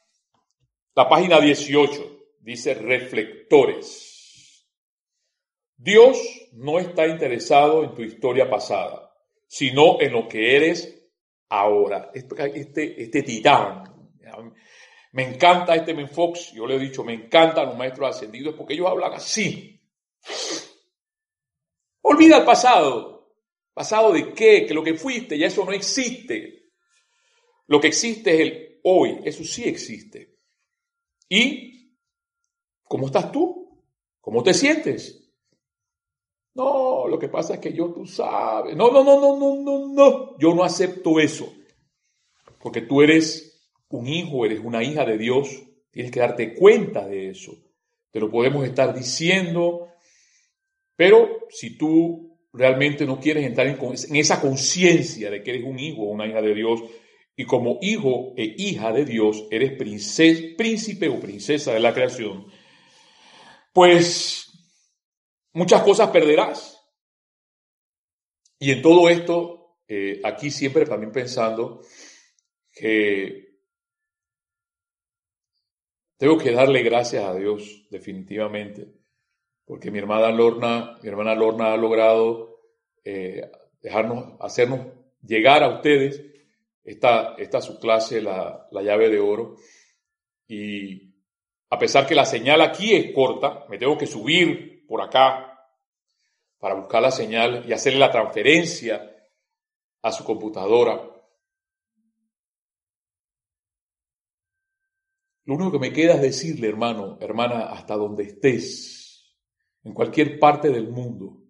la 0.95 1.09
página 1.09 1.41
18. 1.41 2.21
Dice 2.41 2.75
reflectores. 2.75 4.67
Dios 5.77 6.19
no 6.53 6.79
está 6.79 7.07
interesado 7.07 7.85
en 7.85 7.95
tu 7.95 8.03
historia 8.03 8.49
pasada, 8.49 9.13
sino 9.47 10.01
en 10.01 10.13
lo 10.13 10.29
que 10.29 10.57
eres 10.57 11.11
ahora. 11.49 12.11
Este, 12.15 13.03
este 13.03 13.23
titán. 13.23 13.85
Me 15.13 15.25
encanta 15.25 15.75
este 15.75 15.93
Menfox, 15.93 16.53
yo 16.53 16.67
le 16.67 16.77
he 16.77 16.79
dicho, 16.79 17.05
me 17.05 17.13
encantan 17.13 17.67
los 17.67 17.77
maestros 17.77 18.17
ascendidos 18.17 18.55
porque 18.55 18.73
ellos 18.73 18.89
hablan 18.89 19.13
así. 19.13 19.79
Olvida 22.01 22.39
el 22.39 22.45
pasado. 22.45 23.35
¿Pasado 23.75 24.13
de 24.13 24.33
qué? 24.33 24.65
Que 24.67 24.75
lo 24.75 24.83
que 24.83 24.95
fuiste, 24.95 25.39
ya 25.39 25.47
eso 25.47 25.65
no 25.65 25.73
existe. 25.73 26.62
Lo 27.73 27.81
que 27.81 27.89
existe 27.89 28.35
es 28.35 28.41
el 28.41 28.81
hoy, 28.83 29.21
eso 29.25 29.43
sí 29.45 29.65
existe. 29.65 30.37
¿Y 31.27 31.97
cómo 32.83 33.07
estás 33.07 33.33
tú? 33.33 33.83
¿Cómo 34.21 34.43
te 34.43 34.53
sientes? 34.53 35.33
No, 36.53 37.09
lo 37.09 37.19
que 37.19 37.31
pasa 37.31 37.55
es 37.55 37.61
que 37.61 37.73
yo, 37.73 37.91
tú 37.95 38.05
sabes. 38.05 38.77
No, 38.77 38.91
no, 38.91 39.03
no, 39.03 39.19
no, 39.19 39.39
no, 39.39 39.57
no, 39.63 39.89
no. 39.89 40.39
Yo 40.39 40.55
no 40.55 40.65
acepto 40.65 41.19
eso. 41.19 41.51
Porque 42.61 42.83
tú 42.83 43.01
eres 43.01 43.67
un 43.89 44.07
hijo, 44.07 44.45
eres 44.45 44.61
una 44.63 44.85
hija 44.85 45.07
de 45.07 45.17
Dios. 45.17 45.49
Tienes 45.91 46.13
que 46.13 46.21
darte 46.21 46.55
cuenta 46.55 47.09
de 47.09 47.31
eso. 47.31 47.57
Te 48.11 48.21
lo 48.21 48.31
podemos 48.31 48.67
estar 48.67 48.95
diciendo. 48.95 49.89
Pero 50.95 51.47
si 51.49 51.79
tú 51.79 52.39
realmente 52.53 53.07
no 53.07 53.19
quieres 53.19 53.47
entrar 53.47 53.67
en, 53.67 54.17
esa 54.17 54.43
conciencia 54.43 55.31
de 55.31 55.43
que 55.43 55.53
eres 55.53 55.65
un 55.65 55.79
hijo 55.79 56.03
o 56.03 56.11
una 56.11 56.27
hija 56.27 56.43
de 56.43 56.55
Dios, 56.55 56.83
y 57.37 57.45
como 57.47 57.79
hijo 57.81 58.35
e 58.37 58.55
hija 58.59 58.93
de 58.93 59.05
Dios 59.05 59.47
eres 59.51 59.73
príncipe 59.73 61.09
o 61.09 61.21
princesa 61.21 61.73
de 61.73 61.81
la 61.81 61.95
creación, 61.95 62.47
pues 63.73 64.53
muchas 65.53 65.83
cosas 65.83 66.11
perderás. 66.11 66.79
Y 68.59 68.71
en 68.71 68.83
todo 68.83 69.09
esto, 69.09 69.79
eh, 69.89 70.21
aquí 70.25 70.51
siempre 70.51 70.85
también 70.85 71.11
pensando 71.11 71.81
que 72.71 73.53
tengo 76.17 76.39
que 76.39 76.53
darle 76.53 76.83
gracias 76.83 77.25
a 77.25 77.35
Dios 77.35 77.87
definitivamente, 77.91 78.93
porque 79.65 79.91
mi 79.91 79.99
hermana 79.99 80.31
Lorna, 80.31 80.99
mi 81.03 81.09
hermana 81.09 81.35
Lorna 81.35 81.73
ha 81.73 81.77
logrado 81.77 82.61
eh, 83.05 83.51
dejarnos, 83.81 84.35
hacernos 84.39 84.87
llegar 85.23 85.65
a 85.65 85.75
ustedes 85.75 86.32
esta, 86.85 87.35
esta 87.39 87.61
su 87.61 87.79
clase, 87.79 88.21
la, 88.21 88.67
la 88.71 88.83
llave 88.83 89.09
de 89.09 89.21
oro. 89.21 89.57
Y 90.49 91.15
a 91.71 91.79
pesar 91.79 92.07
que 92.07 92.15
la 92.15 92.27
señal 92.27 92.61
aquí 92.61 92.93
es 92.95 93.15
corta, 93.15 93.65
me 93.69 93.79
tengo 93.79 93.97
que 93.97 94.07
subir 94.07 94.87
por 94.87 95.01
acá 95.01 95.49
para 96.59 96.75
buscar 96.75 97.03
la 97.03 97.11
señal 97.11 97.65
y 97.67 97.73
hacerle 97.73 97.99
la 97.99 98.11
transferencia 98.11 99.17
a 100.03 100.13
su 100.13 100.25
computadora. 100.25 101.09
Lo 105.45 105.55
único 105.55 105.73
que 105.73 105.79
me 105.79 105.93
queda 105.93 106.15
es 106.15 106.23
decirle, 106.23 106.69
hermano, 106.69 107.19
hermana, 107.21 107.67
hasta 107.67 107.97
donde 107.97 108.25
estés, 108.25 109.35
en 109.83 109.93
cualquier 109.93 110.39
parte 110.39 110.71
del 110.71 110.89
mundo, 110.89 111.43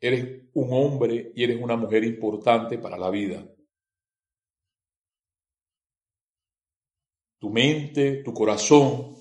eres 0.00 0.48
un 0.54 0.72
hombre 0.72 1.32
y 1.34 1.44
eres 1.44 1.60
una 1.60 1.76
mujer 1.76 2.02
importante 2.04 2.78
para 2.78 2.98
la 2.98 3.10
vida. 3.10 3.46
Tu 7.44 7.50
mente, 7.50 8.22
tu 8.24 8.32
corazón. 8.32 9.14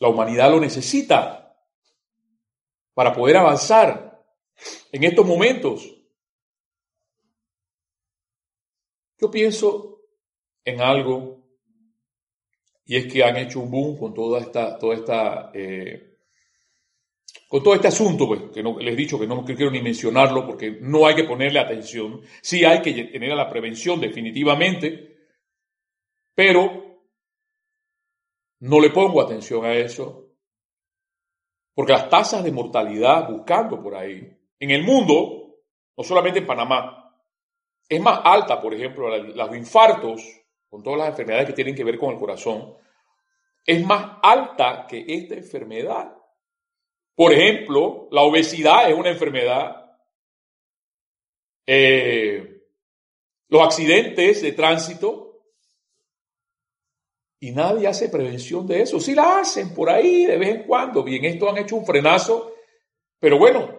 La 0.00 0.08
humanidad 0.08 0.50
lo 0.50 0.58
necesita 0.58 1.56
para 2.92 3.12
poder 3.12 3.36
avanzar 3.36 4.20
en 4.90 5.04
estos 5.04 5.24
momentos. 5.24 5.96
Yo 9.16 9.30
pienso 9.30 10.00
en 10.64 10.80
algo 10.80 11.46
y 12.84 12.96
es 12.96 13.12
que 13.12 13.22
han 13.22 13.36
hecho 13.36 13.60
un 13.60 13.70
boom 13.70 13.96
con 13.96 14.12
toda 14.12 14.40
esta, 14.40 14.76
toda 14.76 14.96
esta, 14.96 15.52
eh, 15.54 16.16
con 17.46 17.62
todo 17.62 17.76
este 17.76 17.86
asunto, 17.86 18.26
pues, 18.26 18.42
que 18.52 18.60
no, 18.60 18.76
les 18.80 18.94
he 18.94 18.96
dicho 18.96 19.20
que 19.20 19.28
no 19.28 19.44
quiero 19.44 19.70
ni 19.70 19.80
mencionarlo 19.80 20.48
porque 20.48 20.78
no 20.80 21.06
hay 21.06 21.14
que 21.14 21.22
ponerle 21.22 21.60
atención. 21.60 22.22
Sí 22.42 22.64
hay 22.64 22.82
que 22.82 22.92
tener 23.04 23.30
a 23.30 23.36
la 23.36 23.48
prevención 23.48 24.00
definitivamente, 24.00 25.16
pero 26.34 26.89
no 28.60 28.80
le 28.80 28.90
pongo 28.90 29.20
atención 29.20 29.64
a 29.64 29.74
eso. 29.74 30.28
Porque 31.74 31.92
las 31.92 32.08
tasas 32.08 32.44
de 32.44 32.52
mortalidad, 32.52 33.28
buscando 33.28 33.82
por 33.82 33.94
ahí, 33.94 34.36
en 34.58 34.70
el 34.70 34.82
mundo, 34.82 35.56
no 35.96 36.04
solamente 36.04 36.40
en 36.40 36.46
Panamá, 36.46 37.14
es 37.88 38.00
más 38.00 38.20
alta, 38.24 38.60
por 38.60 38.74
ejemplo, 38.74 39.16
los 39.16 39.56
infartos, 39.56 40.22
con 40.68 40.82
todas 40.82 41.00
las 41.00 41.08
enfermedades 41.08 41.46
que 41.46 41.54
tienen 41.54 41.74
que 41.74 41.84
ver 41.84 41.98
con 41.98 42.12
el 42.12 42.18
corazón, 42.18 42.76
es 43.66 43.84
más 43.84 44.18
alta 44.22 44.86
que 44.88 45.04
esta 45.08 45.34
enfermedad. 45.34 46.16
Por 47.14 47.32
ejemplo, 47.32 48.08
la 48.10 48.22
obesidad 48.22 48.90
es 48.90 48.96
una 48.96 49.10
enfermedad. 49.10 49.98
Eh, 51.66 52.62
los 53.48 53.62
accidentes 53.62 54.42
de 54.42 54.52
tránsito 54.52 55.29
y 57.42 57.52
nadie 57.52 57.88
hace 57.88 58.10
prevención 58.10 58.66
de 58.66 58.82
eso. 58.82 59.00
Sí 59.00 59.14
la 59.14 59.40
hacen 59.40 59.72
por 59.72 59.88
ahí 59.88 60.26
de 60.26 60.36
vez 60.36 60.56
en 60.56 60.62
cuando. 60.64 61.02
Bien, 61.02 61.24
esto 61.24 61.48
han 61.48 61.56
hecho 61.56 61.76
un 61.76 61.86
frenazo. 61.86 62.54
Pero 63.18 63.38
bueno, 63.38 63.74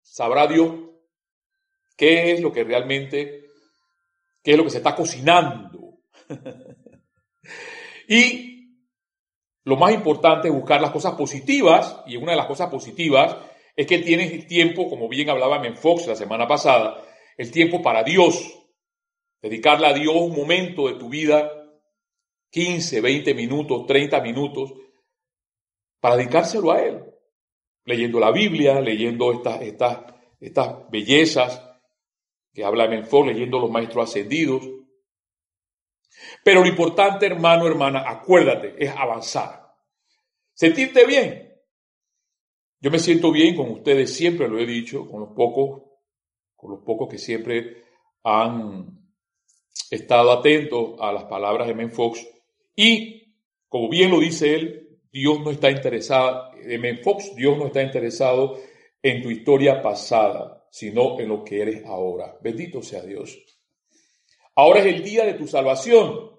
sabrá 0.00 0.46
Dios 0.46 0.72
qué 1.96 2.32
es 2.32 2.40
lo 2.40 2.52
que 2.52 2.62
realmente, 2.62 3.46
qué 4.42 4.52
es 4.52 4.56
lo 4.56 4.62
que 4.62 4.70
se 4.70 4.78
está 4.78 4.94
cocinando. 4.94 5.98
y 8.08 8.78
lo 9.64 9.76
más 9.76 9.92
importante 9.92 10.46
es 10.46 10.54
buscar 10.54 10.80
las 10.80 10.92
cosas 10.92 11.14
positivas. 11.14 12.04
Y 12.06 12.16
una 12.16 12.32
de 12.32 12.38
las 12.38 12.46
cosas 12.46 12.70
positivas 12.70 13.36
es 13.74 13.84
que 13.84 13.98
tienes 13.98 14.30
el 14.30 14.46
tiempo, 14.46 14.88
como 14.88 15.08
bien 15.08 15.28
hablaba 15.28 15.60
en 15.66 15.76
Fox 15.76 16.06
la 16.06 16.14
semana 16.14 16.46
pasada, 16.46 17.02
el 17.36 17.50
tiempo 17.50 17.82
para 17.82 18.04
Dios. 18.04 18.60
Dedicarle 19.40 19.88
a 19.88 19.92
Dios 19.92 20.14
un 20.14 20.36
momento 20.36 20.86
de 20.86 20.94
tu 20.94 21.08
vida 21.08 21.61
15, 22.52 23.00
20 23.00 23.34
minutos, 23.34 23.86
30 23.86 24.20
minutos, 24.20 24.74
para 26.00 26.16
dedicárselo 26.16 26.70
a 26.70 26.82
Él, 26.82 27.02
leyendo 27.84 28.20
la 28.20 28.30
Biblia, 28.30 28.78
leyendo 28.80 29.32
estas, 29.32 29.62
estas, 29.62 30.00
estas 30.38 30.90
bellezas 30.90 31.66
que 32.52 32.62
habla 32.62 32.88
Menfor, 32.88 33.26
leyendo 33.26 33.58
los 33.58 33.70
maestros 33.70 34.10
ascendidos. 34.10 34.68
Pero 36.44 36.60
lo 36.60 36.66
importante, 36.66 37.24
hermano, 37.24 37.66
hermana, 37.66 38.04
acuérdate, 38.06 38.74
es 38.78 38.90
avanzar. 38.90 39.72
Sentirte 40.52 41.06
bien. 41.06 41.54
Yo 42.80 42.90
me 42.90 42.98
siento 42.98 43.32
bien 43.32 43.56
con 43.56 43.70
ustedes, 43.70 44.14
siempre 44.14 44.46
lo 44.46 44.58
he 44.58 44.66
dicho, 44.66 45.08
con 45.08 45.20
los 45.20 45.30
pocos, 45.30 45.82
con 46.54 46.72
los 46.72 46.80
pocos 46.84 47.08
que 47.08 47.16
siempre 47.16 47.84
han 48.22 49.02
estado 49.90 50.32
atentos 50.32 50.96
a 51.00 51.12
las 51.12 51.24
palabras 51.24 51.66
de 51.66 51.74
Men 51.74 51.90
Fox. 51.90 52.26
Y, 52.74 53.36
como 53.68 53.88
bien 53.88 54.10
lo 54.10 54.20
dice 54.20 54.54
él, 54.54 54.98
Dios 55.12 55.40
no 55.40 55.50
está 55.50 55.70
interesado, 55.70 56.52
Men 56.64 57.00
Fox, 57.02 57.34
Dios 57.36 57.58
no 57.58 57.66
está 57.66 57.82
interesado 57.82 58.58
en 59.02 59.22
tu 59.22 59.30
historia 59.30 59.82
pasada, 59.82 60.66
sino 60.70 61.20
en 61.20 61.28
lo 61.28 61.44
que 61.44 61.60
eres 61.60 61.84
ahora. 61.84 62.38
Bendito 62.40 62.82
sea 62.82 63.02
Dios. 63.02 63.38
Ahora 64.54 64.80
es 64.80 64.86
el 64.86 65.02
día 65.02 65.24
de 65.24 65.34
tu 65.34 65.46
salvación. 65.46 66.30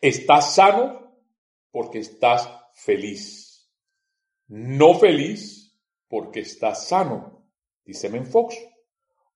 Estás 0.00 0.54
sano 0.54 1.18
porque 1.70 1.98
estás 1.98 2.48
feliz. 2.74 3.70
No 4.48 4.94
feliz 4.94 5.78
porque 6.08 6.40
estás 6.40 6.86
sano, 6.86 7.48
dice 7.84 8.08
Menfox. 8.08 8.56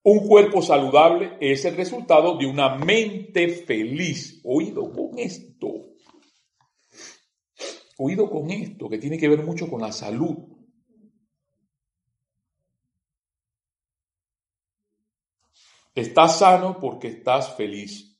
Un 0.02 0.26
cuerpo 0.26 0.62
saludable 0.62 1.37
es 1.40 1.64
el 1.64 1.76
resultado 1.76 2.37
de 2.38 2.47
una 2.47 2.76
mente 2.76 3.49
feliz. 3.49 4.40
Oído 4.45 4.90
con 4.93 5.19
esto. 5.19 5.69
Oído 7.99 8.31
con 8.31 8.50
esto, 8.50 8.88
que 8.88 8.99
tiene 8.99 9.19
que 9.19 9.28
ver 9.28 9.43
mucho 9.43 9.69
con 9.69 9.81
la 9.81 9.93
salud. 9.93 10.37
Estás 15.95 16.38
sano 16.38 16.78
porque 16.78 17.09
estás 17.09 17.57
feliz. 17.57 18.17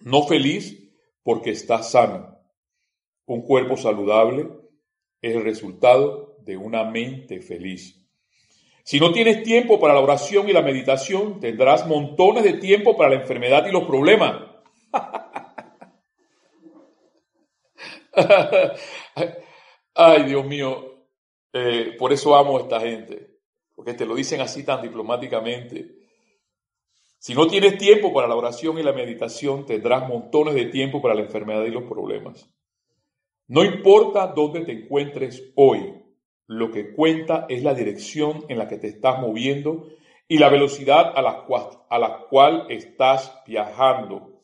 No 0.00 0.26
feliz 0.26 0.90
porque 1.22 1.50
estás 1.50 1.90
sano. 1.90 2.38
Un 3.26 3.42
cuerpo 3.42 3.76
saludable 3.76 4.48
es 5.20 5.36
el 5.36 5.44
resultado 5.44 6.38
de 6.40 6.56
una 6.56 6.84
mente 6.84 7.42
feliz. 7.42 8.07
Si 8.88 8.98
no 8.98 9.12
tienes 9.12 9.42
tiempo 9.42 9.78
para 9.78 9.92
la 9.92 10.00
oración 10.00 10.48
y 10.48 10.54
la 10.54 10.62
meditación, 10.62 11.40
tendrás 11.40 11.86
montones 11.86 12.42
de 12.42 12.54
tiempo 12.54 12.96
para 12.96 13.10
la 13.10 13.16
enfermedad 13.16 13.66
y 13.66 13.70
los 13.70 13.84
problemas. 13.84 14.46
Ay, 19.94 20.22
Dios 20.22 20.46
mío, 20.46 21.04
eh, 21.52 21.96
por 21.98 22.14
eso 22.14 22.34
amo 22.34 22.56
a 22.56 22.62
esta 22.62 22.80
gente, 22.80 23.40
porque 23.74 23.92
te 23.92 24.06
lo 24.06 24.14
dicen 24.14 24.40
así 24.40 24.64
tan 24.64 24.80
diplomáticamente. 24.80 25.94
Si 27.18 27.34
no 27.34 27.46
tienes 27.46 27.76
tiempo 27.76 28.14
para 28.14 28.26
la 28.26 28.36
oración 28.36 28.78
y 28.78 28.82
la 28.82 28.94
meditación, 28.94 29.66
tendrás 29.66 30.08
montones 30.08 30.54
de 30.54 30.64
tiempo 30.64 31.02
para 31.02 31.14
la 31.14 31.20
enfermedad 31.20 31.66
y 31.66 31.70
los 31.70 31.84
problemas. 31.84 32.50
No 33.48 33.64
importa 33.64 34.28
dónde 34.28 34.64
te 34.64 34.72
encuentres 34.72 35.52
hoy, 35.56 36.07
lo 36.48 36.72
que 36.72 36.92
cuenta 36.94 37.46
es 37.48 37.62
la 37.62 37.74
dirección 37.74 38.44
en 38.48 38.58
la 38.58 38.66
que 38.66 38.78
te 38.78 38.88
estás 38.88 39.20
moviendo 39.20 39.86
y 40.26 40.38
la 40.38 40.48
velocidad 40.48 41.12
a 41.14 41.22
la 41.22 41.44
cual, 42.28 42.66
estás 42.70 43.42
viajando. 43.46 44.40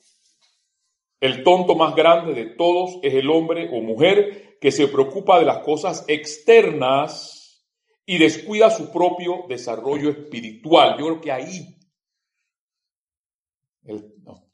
El 1.19 1.43
tonto 1.43 1.75
más 1.75 1.95
grande 1.95 2.35
de 2.35 2.47
todos 2.57 2.99
es 3.03 3.15
el 3.15 3.31
hombre 3.31 3.71
o 3.73 3.81
mujer 3.81 4.59
que 4.61 4.71
se 4.71 4.89
preocupa 4.89 5.39
de 5.39 5.47
las 5.47 5.59
cosas 5.59 6.05
externas 6.07 7.65
y 8.05 8.19
descuida 8.19 8.71
su 8.71 8.93
propio 8.93 9.47
desarrollo 9.49 10.11
espiritual. 10.11 10.97
Yo 10.99 11.07
creo 11.07 11.21
que 11.23 11.33
ahí 11.33 11.79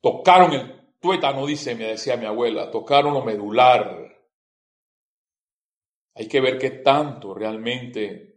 tocaron 0.00 0.52
el 0.52 0.80
tuétano, 1.00 1.46
dice, 1.46 1.74
me 1.74 1.84
decía 1.84 2.16
mi 2.16 2.26
abuela, 2.26 2.70
tocaron 2.70 3.14
lo 3.14 3.24
medular. 3.24 3.99
Hay 6.14 6.28
que 6.28 6.40
ver 6.40 6.58
qué 6.58 6.70
tanto 6.70 7.34
realmente 7.34 8.30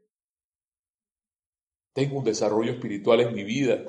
tengo 1.93 2.17
un 2.17 2.23
desarrollo 2.23 2.71
espiritual 2.71 3.21
en 3.21 3.33
mi 3.33 3.43
vida. 3.43 3.83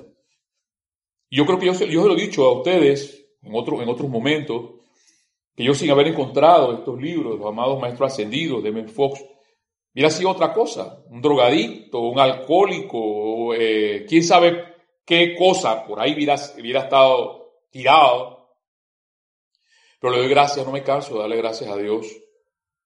yo 1.30 1.46
creo 1.46 1.58
que 1.58 1.66
yo, 1.66 1.72
yo 1.72 2.02
se 2.02 2.08
lo 2.08 2.16
he 2.16 2.20
dicho 2.20 2.44
a 2.44 2.52
ustedes 2.58 3.26
en, 3.42 3.54
otro, 3.54 3.82
en 3.82 3.88
otros 3.88 4.08
momentos, 4.08 4.72
que 5.54 5.64
yo 5.64 5.74
sin 5.74 5.90
haber 5.90 6.08
encontrado 6.08 6.74
estos 6.74 7.00
libros, 7.00 7.38
los 7.38 7.48
amados 7.48 7.80
maestros 7.80 8.12
ascendidos 8.12 8.62
de 8.62 8.72
Men 8.72 8.88
Fox, 8.88 9.24
hubiera 9.92 10.10
sido 10.10 10.30
otra 10.30 10.52
cosa, 10.52 11.02
un 11.08 11.20
drogadicto, 11.20 12.00
un 12.00 12.18
alcohólico, 12.18 13.54
eh, 13.54 14.04
quién 14.08 14.22
sabe 14.22 14.64
qué 15.04 15.34
cosa 15.36 15.86
por 15.86 16.00
ahí 16.00 16.14
hubiera, 16.14 16.36
hubiera 16.58 16.80
estado 16.80 17.62
tirado. 17.70 18.56
Pero 20.00 20.12
le 20.12 20.20
doy 20.20 20.28
gracias, 20.28 20.66
no 20.66 20.72
me 20.72 20.82
canso 20.82 21.14
de 21.14 21.20
darle 21.20 21.36
gracias 21.36 21.70
a 21.70 21.76
Dios 21.76 22.06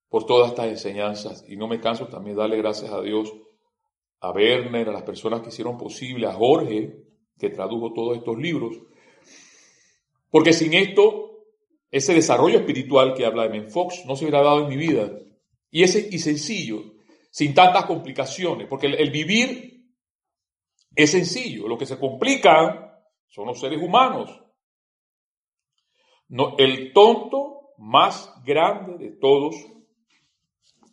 por 0.09 0.27
todas 0.27 0.51
estas 0.51 0.67
enseñanzas 0.67 1.45
y 1.49 1.57
no 1.57 1.69
me 1.69 1.81
canso 1.81 2.07
también 2.07 2.37
darle 2.37 2.57
gracias 2.57 2.91
a 2.91 3.03
Dios 3.03 3.33
a 4.21 4.31
Werner, 4.31 4.89
a 4.89 4.93
las 4.93 5.03
personas 5.03 5.43
que 5.43 5.49
hicieron 5.49 5.79
posible, 5.79 6.27
a 6.27 6.33
Jorge, 6.33 7.05
que 7.39 7.51
tradujo 7.51 7.93
todos 7.93 8.17
estos 8.17 8.37
libros. 8.37 8.77
Porque 10.31 10.53
sin 10.53 10.75
esto, 10.75 11.45
ese 11.91 12.15
desarrollo 12.15 12.59
espiritual 12.59 13.15
que 13.15 13.25
habla 13.25 13.45
de 13.45 13.51
Menfox 13.51 14.05
no 14.07 14.17
se 14.17 14.25
hubiera 14.25 14.43
dado 14.43 14.63
en 14.63 14.69
mi 14.69 14.77
vida. 14.77 15.11
Y 15.71 15.85
ese 15.85 16.09
y 16.11 16.19
sencillo, 16.19 16.83
sin 17.31 17.55
tantas 17.55 17.85
complicaciones, 17.85 18.67
porque 18.67 18.87
el 18.87 19.11
vivir 19.11 19.85
es 20.95 21.13
sencillo, 21.13 21.69
lo 21.69 21.79
que 21.79 21.87
se 21.87 21.99
complica 21.99 23.05
son 23.29 23.47
los 23.47 23.61
seres 23.61 23.81
humanos. 23.81 24.43
No, 26.29 26.57
el 26.59 26.93
tonto 26.93 27.71
más 27.79 28.33
grande 28.45 28.99
de 28.99 29.13
todos, 29.13 29.55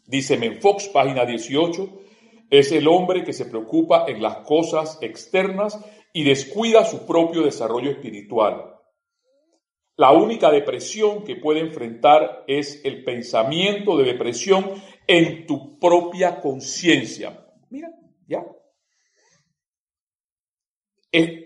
dice 0.08 0.38
Menfox, 0.38 0.90
página 0.90 1.26
18, 1.26 2.02
es 2.50 2.72
el 2.72 2.88
hombre 2.88 3.24
que 3.24 3.34
se 3.34 3.46
preocupa 3.46 4.06
en 4.08 4.22
las 4.22 4.38
cosas 4.38 4.98
externas 5.02 5.80
y 6.14 6.24
descuida 6.24 6.86
su 6.86 7.06
propio 7.06 7.44
desarrollo 7.44 7.92
espiritual. 7.92 8.76
La 9.98 10.12
única 10.12 10.52
depresión 10.52 11.24
que 11.24 11.38
puede 11.38 11.62
enfrentar 11.62 12.44
es 12.48 12.82
el 12.84 13.04
pensamiento 13.04 13.98
de 13.98 14.06
depresión 14.06 14.72
en 15.08 15.46
tu 15.48 15.80
propia 15.80 16.42
conciencia. 16.42 17.48
Mira, 17.70 17.90
ya, 18.28 18.46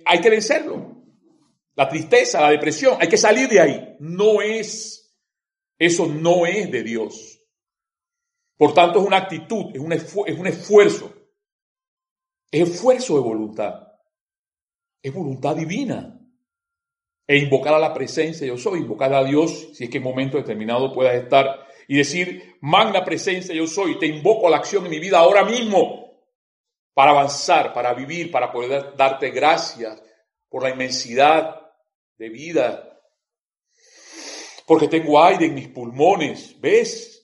hay 0.05 0.21
que 0.21 0.29
vencerlo. 0.29 0.97
La 1.75 1.87
tristeza, 1.87 2.41
la 2.41 2.49
depresión, 2.49 2.97
hay 2.99 3.07
que 3.07 3.17
salir 3.17 3.47
de 3.47 3.59
ahí. 3.59 3.95
No 3.99 4.41
es, 4.41 5.15
eso 5.77 6.07
no 6.07 6.45
es 6.45 6.71
de 6.71 6.83
Dios. 6.83 7.28
Por 8.59 8.73
tanto, 8.73 8.99
es 8.99 9.07
una 9.07 9.15
actitud, 9.15 9.73
es 9.73 9.79
un, 9.79 9.93
es 9.93 10.37
un 10.37 10.47
esfuerzo. 10.47 11.13
Es 12.51 12.69
esfuerzo 12.69 13.15
de 13.15 13.21
voluntad. 13.21 13.87
Es 15.01 15.13
voluntad 15.13 15.55
divina. 15.55 16.19
E 17.25 17.37
invocar 17.37 17.73
a 17.73 17.79
la 17.79 17.93
presencia, 17.93 18.45
yo 18.45 18.57
soy, 18.57 18.79
invocar 18.79 19.13
a 19.13 19.23
Dios, 19.23 19.69
si 19.73 19.85
es 19.85 19.89
que 19.89 19.99
en 19.99 20.03
momento 20.03 20.35
determinado 20.35 20.93
puedas 20.93 21.15
estar 21.15 21.67
y 21.87 21.95
decir, 21.95 22.57
magna 22.59 23.05
presencia, 23.05 23.55
yo 23.55 23.65
soy, 23.65 23.97
te 23.97 24.07
invoco 24.07 24.47
a 24.47 24.49
la 24.49 24.57
acción 24.57 24.83
en 24.83 24.91
mi 24.91 24.99
vida 24.99 25.19
ahora 25.19 25.45
mismo 25.45 26.19
para 26.93 27.11
avanzar, 27.11 27.73
para 27.73 27.93
vivir, 27.93 28.29
para 28.29 28.51
poder 28.51 28.93
darte 28.97 29.29
gracias 29.29 30.03
por 30.49 30.63
la 30.63 30.71
inmensidad 30.71 31.61
de 32.17 32.27
vida. 32.27 32.99
Porque 34.67 34.89
tengo 34.89 35.23
aire 35.23 35.45
en 35.45 35.53
mis 35.53 35.69
pulmones, 35.69 36.59
¿ves? 36.59 37.18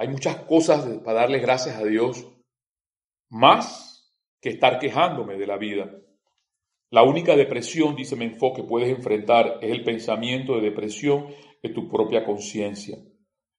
Hay 0.00 0.08
muchas 0.08 0.36
cosas 0.36 0.88
para 1.04 1.20
darle 1.20 1.40
gracias 1.40 1.76
a 1.76 1.84
Dios, 1.84 2.26
más 3.28 4.10
que 4.40 4.48
estar 4.48 4.78
quejándome 4.78 5.36
de 5.36 5.46
la 5.46 5.58
vida. 5.58 5.94
La 6.88 7.02
única 7.02 7.36
depresión, 7.36 7.96
dice 7.96 8.16
Menfo, 8.16 8.54
que 8.54 8.62
puedes 8.62 8.88
enfrentar 8.88 9.58
es 9.60 9.70
el 9.70 9.84
pensamiento 9.84 10.54
de 10.54 10.62
depresión 10.62 11.26
de 11.62 11.68
tu 11.68 11.86
propia 11.86 12.24
conciencia. 12.24 12.96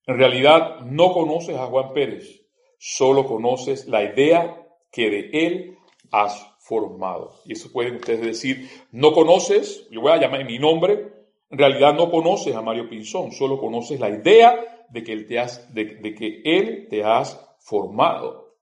En 0.08 0.18
realidad 0.18 0.80
no 0.80 1.14
conoces 1.14 1.56
a 1.58 1.68
Juan 1.68 1.94
Pérez, 1.94 2.42
solo 2.80 3.28
conoces 3.28 3.88
la 3.88 4.04
idea 4.04 4.68
que 4.92 5.12
de 5.12 5.30
Él 5.34 5.78
has 6.12 6.44
formado. 6.58 7.36
Y 7.46 7.54
eso 7.54 7.72
pueden 7.72 7.98
ustedes 7.98 8.22
decir, 8.22 8.68
no 8.92 9.14
conoces, 9.14 9.88
le 9.92 10.00
voy 10.00 10.12
a 10.12 10.18
llamar 10.18 10.44
mi 10.46 10.58
nombre, 10.58 11.21
en 11.52 11.58
realidad 11.58 11.94
no 11.94 12.10
conoces 12.10 12.56
a 12.56 12.62
Mario 12.62 12.90
Pinzón, 12.90 13.32
solo 13.34 13.60
conoces 13.60 14.00
la 14.00 14.10
idea 14.10 14.86
de 14.90 15.04
que 15.04 15.12
Él 15.12 15.28
te, 15.28 15.38
has, 15.38 15.74
de, 15.74 16.00
que 16.16 16.42
él 16.46 16.88
te 16.90 17.04
has 17.04 17.40
formado. 17.60 18.58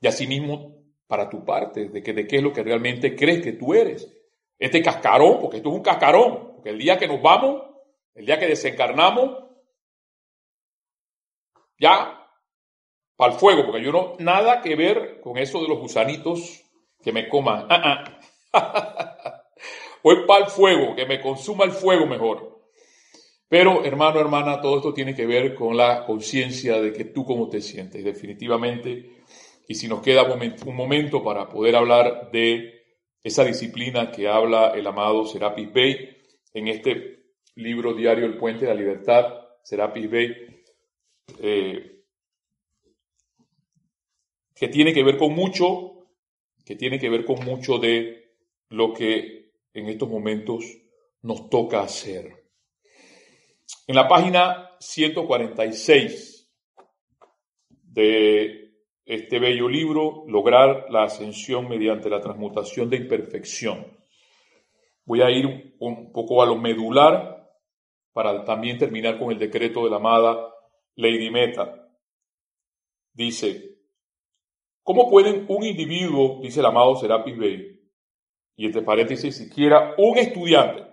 Y 0.00 0.06
asimismo, 0.06 0.84
para 1.06 1.28
tu 1.28 1.44
parte, 1.44 1.88
de, 1.88 2.02
que, 2.02 2.12
de 2.12 2.26
qué 2.26 2.36
es 2.36 2.42
lo 2.42 2.52
que 2.52 2.62
realmente 2.62 3.16
crees 3.16 3.42
que 3.42 3.52
tú 3.52 3.74
eres. 3.74 4.14
Este 4.58 4.82
cascarón, 4.82 5.40
porque 5.40 5.58
esto 5.58 5.70
es 5.70 5.74
un 5.74 5.82
cascarón, 5.82 6.52
porque 6.54 6.70
el 6.70 6.78
día 6.78 6.98
que 6.98 7.08
nos 7.08 7.22
vamos, 7.22 7.62
el 8.14 8.26
día 8.26 8.38
que 8.38 8.46
desencarnamos, 8.46 9.44
ya 11.78 12.26
para 13.16 13.32
el 13.32 13.38
fuego, 13.38 13.64
porque 13.64 13.82
yo 13.82 13.90
no 13.90 14.14
nada 14.18 14.60
que 14.60 14.76
ver 14.76 15.20
con 15.20 15.38
eso 15.38 15.60
de 15.62 15.68
los 15.68 15.78
gusanitos 15.78 16.62
que 17.02 17.12
me 17.12 17.28
coman. 17.28 17.66
Ah, 17.70 18.04
ah. 18.52 19.14
Voy 20.02 20.26
para 20.26 20.44
el 20.44 20.50
fuego, 20.50 20.94
que 20.94 21.06
me 21.06 21.20
consuma 21.20 21.64
el 21.64 21.72
fuego 21.72 22.06
mejor. 22.06 22.58
Pero, 23.48 23.84
hermano, 23.84 24.20
hermana, 24.20 24.60
todo 24.60 24.76
esto 24.76 24.92
tiene 24.92 25.14
que 25.14 25.26
ver 25.26 25.54
con 25.54 25.76
la 25.76 26.04
conciencia 26.04 26.80
de 26.80 26.92
que 26.92 27.06
tú 27.06 27.24
cómo 27.24 27.48
te 27.48 27.60
sientes, 27.60 28.04
definitivamente. 28.04 29.22
Y 29.66 29.74
si 29.74 29.88
nos 29.88 30.02
queda 30.02 30.22
un 30.24 30.76
momento, 30.76 31.22
para 31.22 31.48
poder 31.48 31.76
hablar 31.76 32.30
de 32.30 32.78
esa 33.22 33.44
disciplina 33.44 34.10
que 34.10 34.28
habla 34.28 34.72
el 34.74 34.86
amado 34.86 35.24
Serapis 35.24 35.72
Bey 35.72 36.16
en 36.52 36.68
este 36.68 37.18
libro 37.56 37.94
diario 37.94 38.26
El 38.26 38.36
Puente 38.36 38.66
de 38.66 38.74
la 38.74 38.80
Libertad, 38.80 39.24
Serapis 39.62 40.10
Bey, 40.10 40.34
eh, 41.40 42.02
que 44.54 44.68
tiene 44.68 44.92
que 44.92 45.04
ver 45.04 45.16
con 45.16 45.32
mucho, 45.34 46.06
que 46.64 46.76
tiene 46.76 46.98
que 46.98 47.08
ver 47.08 47.24
con 47.24 47.44
mucho 47.44 47.78
de 47.78 48.34
lo 48.70 48.92
que 48.92 49.37
en 49.74 49.88
estos 49.88 50.08
momentos 50.08 50.64
nos 51.22 51.48
toca 51.50 51.80
hacer. 51.80 52.44
En 53.86 53.96
la 53.96 54.08
página 54.08 54.70
146 54.80 56.50
de 57.70 58.74
este 59.04 59.38
bello 59.38 59.68
libro, 59.68 60.24
Lograr 60.26 60.86
la 60.90 61.04
ascensión 61.04 61.68
mediante 61.68 62.10
la 62.10 62.20
transmutación 62.20 62.90
de 62.90 62.98
imperfección. 62.98 63.98
Voy 65.04 65.22
a 65.22 65.30
ir 65.30 65.74
un 65.78 66.12
poco 66.12 66.42
a 66.42 66.46
lo 66.46 66.56
medular 66.56 67.50
para 68.12 68.44
también 68.44 68.78
terminar 68.78 69.18
con 69.18 69.32
el 69.32 69.38
decreto 69.38 69.84
de 69.84 69.90
la 69.90 69.96
amada 69.96 70.52
Lady 70.96 71.30
Meta. 71.30 71.88
Dice, 73.14 73.78
¿cómo 74.82 75.08
pueden 75.08 75.46
un 75.48 75.64
individuo, 75.64 76.40
dice 76.42 76.60
el 76.60 76.66
amado 76.66 76.96
Serapis 76.96 77.38
Bey, 77.38 77.77
y 78.58 78.66
entre 78.66 78.82
paréntesis 78.82 79.34
siquiera 79.34 79.94
un 79.96 80.18
estudiante, 80.18 80.88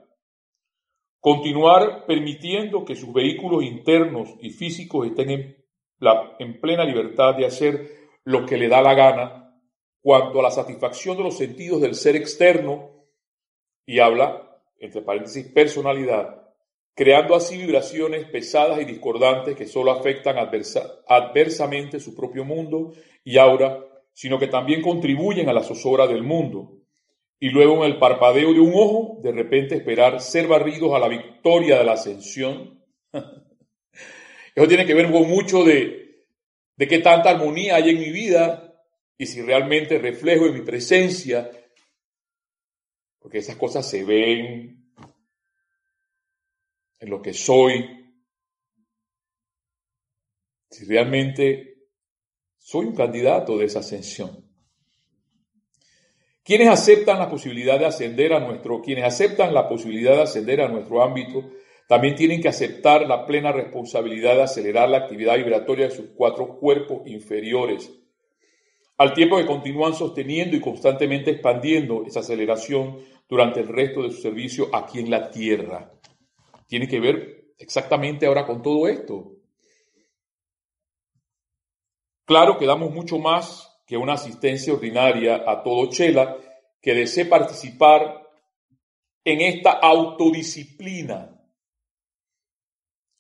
Continuar 1.25 2.05
permitiendo 2.05 2.85
que 2.85 2.95
sus 2.95 3.11
vehículos 3.11 3.63
internos 3.63 4.35
y 4.41 4.51
físicos 4.51 5.07
estén 5.07 5.31
en, 5.31 5.65
en 6.37 6.61
plena 6.61 6.85
libertad 6.85 7.33
de 7.33 7.47
hacer 7.47 7.89
lo 8.25 8.45
que 8.45 8.57
le 8.57 8.67
da 8.67 8.83
la 8.83 8.93
gana 8.93 9.59
cuanto 10.03 10.39
a 10.39 10.43
la 10.43 10.51
satisfacción 10.51 11.17
de 11.17 11.23
los 11.23 11.35
sentidos 11.35 11.81
del 11.81 11.95
ser 11.95 12.15
externo 12.15 12.91
y 13.87 13.97
habla, 13.97 14.61
entre 14.77 15.01
paréntesis, 15.01 15.47
personalidad, 15.47 16.43
creando 16.93 17.33
así 17.33 17.57
vibraciones 17.57 18.25
pesadas 18.29 18.79
y 18.79 18.85
discordantes 18.85 19.55
que 19.55 19.65
solo 19.65 19.93
afectan 19.93 20.35
adversamente 20.37 21.99
su 21.99 22.15
propio 22.15 22.45
mundo 22.45 22.93
y 23.23 23.39
aura, 23.39 23.83
sino 24.13 24.37
que 24.37 24.45
también 24.45 24.83
contribuyen 24.83 25.49
a 25.49 25.53
la 25.53 25.63
zozobra 25.63 26.05
del 26.05 26.21
mundo 26.21 26.84
y 27.39 27.49
luego 27.49 27.83
en 27.85 27.91
el 27.91 27.99
parpadeo 27.99 28.53
de 28.53 28.59
un 28.59 28.73
ojo, 28.73 29.19
de 29.21 29.31
repente 29.31 29.75
esperar 29.75 30.21
ser 30.21 30.47
barridos 30.47 30.93
a 30.93 30.99
la 30.99 31.07
victoria 31.07 31.77
de 31.77 31.83
la 31.83 31.93
ascensión. 31.93 32.83
Eso 34.55 34.67
tiene 34.67 34.85
que 34.85 34.93
ver 34.93 35.11
con 35.11 35.29
mucho 35.29 35.63
de, 35.63 36.25
de 36.75 36.87
qué 36.87 36.99
tanta 36.99 37.31
armonía 37.31 37.75
hay 37.75 37.89
en 37.89 37.99
mi 37.99 38.11
vida 38.11 38.65
y 39.17 39.25
si 39.25 39.41
realmente 39.41 39.97
reflejo 39.97 40.45
en 40.45 40.53
mi 40.53 40.61
presencia, 40.61 41.49
porque 43.19 43.39
esas 43.39 43.55
cosas 43.55 43.89
se 43.89 44.03
ven 44.03 44.91
en 46.99 47.09
lo 47.09 47.21
que 47.21 47.33
soy, 47.33 48.13
si 50.69 50.85
realmente 50.85 51.89
soy 52.57 52.87
un 52.87 52.95
candidato 52.95 53.57
de 53.57 53.65
esa 53.65 53.79
ascensión. 53.79 54.44
Quienes 56.45 56.67
aceptan 56.67 57.17
la 57.17 57.27
posibilidad 57.27 57.79
de 57.79 57.87
ascender 57.87 58.31
a 58.31 58.39
nuestro, 58.39 58.79
quienes 58.79 59.03
aceptan 59.03 59.51
la 59.51 59.67
posibilidad 59.67 60.15
de 60.15 60.21
ascender 60.21 60.61
a 60.61 60.67
nuestro 60.67 61.01
ámbito, 61.01 61.49
también 61.87 62.13
tienen 62.13 62.39
que 62.39 62.47
aceptar 62.47 63.07
la 63.07 63.25
plena 63.25 63.51
responsabilidad 63.51 64.35
de 64.35 64.43
acelerar 64.43 64.87
la 64.87 64.99
actividad 64.99 65.37
vibratoria 65.37 65.85
de 65.85 65.95
sus 65.95 66.11
cuatro 66.15 66.59
cuerpos 66.59 67.01
inferiores, 67.07 67.91
al 68.99 69.15
tiempo 69.15 69.37
que 69.37 69.47
continúan 69.47 69.95
sosteniendo 69.95 70.55
y 70.55 70.61
constantemente 70.61 71.31
expandiendo 71.31 72.03
esa 72.05 72.19
aceleración 72.19 72.99
durante 73.27 73.61
el 73.61 73.67
resto 73.67 74.03
de 74.03 74.11
su 74.11 74.21
servicio 74.21 74.69
aquí 74.71 74.99
en 74.99 75.09
la 75.09 75.31
Tierra. 75.31 75.91
Tiene 76.67 76.87
que 76.87 76.99
ver 76.99 77.55
exactamente 77.57 78.27
ahora 78.27 78.45
con 78.45 78.61
todo 78.61 78.87
esto. 78.87 79.31
Claro 82.23 82.59
que 82.59 82.67
damos 82.67 82.91
mucho 82.91 83.17
más 83.17 83.74
que 83.85 83.97
una 83.97 84.13
asistencia 84.13 84.73
ordinaria 84.73 85.43
a 85.45 85.61
todo 85.61 85.89
Chela 85.89 86.37
que 86.81 86.93
desee 86.93 87.25
participar 87.25 88.25
en 89.23 89.41
esta 89.41 89.71
autodisciplina. 89.71 91.31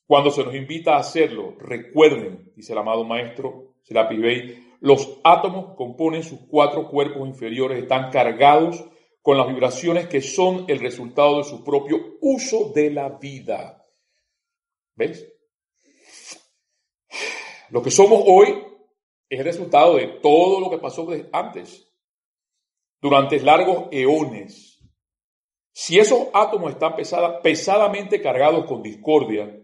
Cuando 0.07 0.29
se 0.29 0.43
nos 0.43 0.53
invita 0.53 0.95
a 0.95 0.99
hacerlo, 0.99 1.55
recuerden, 1.59 2.51
dice 2.55 2.73
el 2.73 2.79
amado 2.79 3.03
maestro 3.03 3.75
Serapi 3.81 4.17
Bey, 4.17 4.75
los 4.81 5.19
átomos 5.23 5.75
componen 5.75 6.23
sus 6.23 6.41
cuatro 6.47 6.87
cuerpos 6.89 7.27
inferiores 7.27 7.81
están 7.81 8.11
cargados 8.11 8.83
con 9.21 9.37
las 9.37 9.47
vibraciones 9.47 10.07
que 10.07 10.21
son 10.21 10.65
el 10.67 10.79
resultado 10.79 11.39
de 11.39 11.43
su 11.45 11.63
propio 11.63 12.17
uso 12.21 12.71
de 12.75 12.91
la 12.91 13.09
vida. 13.09 13.83
¿Ves? 14.95 15.27
Lo 17.71 17.81
que 17.81 17.89
somos 17.89 18.21
hoy 18.27 18.63
es 19.29 19.39
el 19.39 19.45
resultado 19.45 19.95
de 19.95 20.07
todo 20.21 20.59
lo 20.59 20.69
que 20.69 20.77
pasó 20.77 21.07
antes, 21.31 21.91
durante 23.01 23.39
largos 23.39 23.87
eones. 23.91 24.83
Si 25.71 25.99
esos 25.99 26.27
átomos 26.33 26.71
están 26.71 26.95
pesadamente 27.43 28.21
cargados 28.21 28.65
con 28.65 28.81
discordia, 28.81 29.61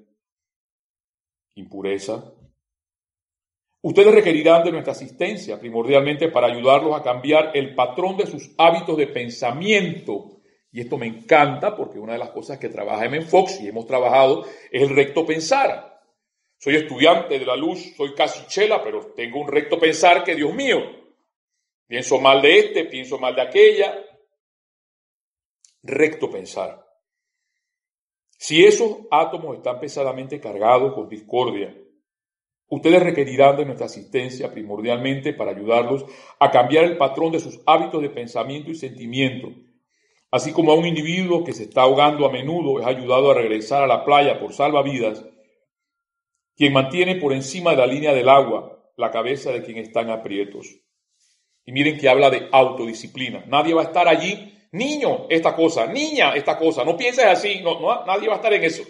impureza, 1.55 2.33
ustedes 3.81 4.13
requerirán 4.13 4.63
de 4.63 4.71
nuestra 4.71 4.91
asistencia 4.91 5.59
primordialmente 5.59 6.27
para 6.29 6.47
ayudarlos 6.47 6.99
a 6.99 7.03
cambiar 7.03 7.51
el 7.55 7.75
patrón 7.75 8.17
de 8.17 8.27
sus 8.27 8.53
hábitos 8.57 8.97
de 8.97 9.07
pensamiento. 9.07 10.41
Y 10.73 10.81
esto 10.81 10.97
me 10.97 11.07
encanta 11.07 11.75
porque 11.75 11.99
una 11.99 12.13
de 12.13 12.19
las 12.19 12.31
cosas 12.31 12.57
que 12.57 12.69
trabaja 12.69 13.05
M. 13.05 13.21
Fox 13.21 13.61
y 13.61 13.67
hemos 13.67 13.85
trabajado 13.85 14.45
es 14.71 14.81
el 14.81 14.95
recto 14.95 15.25
pensar. 15.25 15.90
Soy 16.63 16.75
estudiante 16.75 17.39
de 17.39 17.45
la 17.45 17.55
luz, 17.55 17.95
soy 17.97 18.13
casi 18.13 18.45
chela, 18.45 18.83
pero 18.83 19.13
tengo 19.15 19.39
un 19.39 19.47
recto 19.47 19.79
pensar 19.79 20.23
que, 20.23 20.35
Dios 20.35 20.53
mío, 20.53 20.77
pienso 21.87 22.19
mal 22.19 22.39
de 22.39 22.59
este, 22.59 22.85
pienso 22.85 23.17
mal 23.17 23.33
de 23.33 23.41
aquella. 23.41 24.05
Recto 25.81 26.29
pensar. 26.29 26.85
Si 28.37 28.63
esos 28.63 28.95
átomos 29.09 29.57
están 29.57 29.79
pesadamente 29.79 30.39
cargados 30.39 30.93
con 30.93 31.09
discordia, 31.09 31.75
ustedes 32.67 33.01
requerirán 33.01 33.57
de 33.57 33.65
nuestra 33.65 33.87
asistencia 33.87 34.51
primordialmente 34.51 35.33
para 35.33 35.51
ayudarlos 35.51 36.05
a 36.37 36.51
cambiar 36.51 36.83
el 36.83 36.95
patrón 36.95 37.31
de 37.31 37.39
sus 37.39 37.59
hábitos 37.65 38.03
de 38.03 38.11
pensamiento 38.11 38.69
y 38.69 38.75
sentimiento, 38.75 39.47
así 40.29 40.53
como 40.53 40.73
a 40.73 40.75
un 40.75 40.85
individuo 40.85 41.43
que 41.43 41.53
se 41.53 41.63
está 41.63 41.81
ahogando 41.81 42.23
a 42.27 42.31
menudo 42.31 42.79
es 42.79 42.85
ayudado 42.85 43.31
a 43.31 43.33
regresar 43.33 43.81
a 43.81 43.87
la 43.87 44.05
playa 44.05 44.39
por 44.39 44.53
salvavidas 44.53 45.25
quien 46.55 46.73
mantiene 46.73 47.15
por 47.15 47.33
encima 47.33 47.71
de 47.71 47.77
la 47.77 47.87
línea 47.87 48.13
del 48.13 48.29
agua 48.29 48.81
la 48.97 49.11
cabeza 49.11 49.51
de 49.51 49.63
quien 49.63 49.77
está 49.77 50.01
en 50.01 50.11
aprietos. 50.11 50.67
Y 51.65 51.71
miren 51.71 51.97
que 51.97 52.09
habla 52.09 52.29
de 52.29 52.49
autodisciplina. 52.51 53.43
Nadie 53.47 53.73
va 53.73 53.81
a 53.81 53.85
estar 53.85 54.07
allí, 54.07 54.53
niño, 54.71 55.27
esta 55.29 55.55
cosa, 55.55 55.87
niña, 55.87 56.35
esta 56.35 56.57
cosa. 56.57 56.83
No 56.83 56.97
pienses 56.97 57.25
así, 57.25 57.61
no, 57.61 58.05
nadie 58.05 58.27
va 58.27 58.35
a 58.35 58.37
estar 58.37 58.53
en 58.53 58.63
eso. 58.63 58.83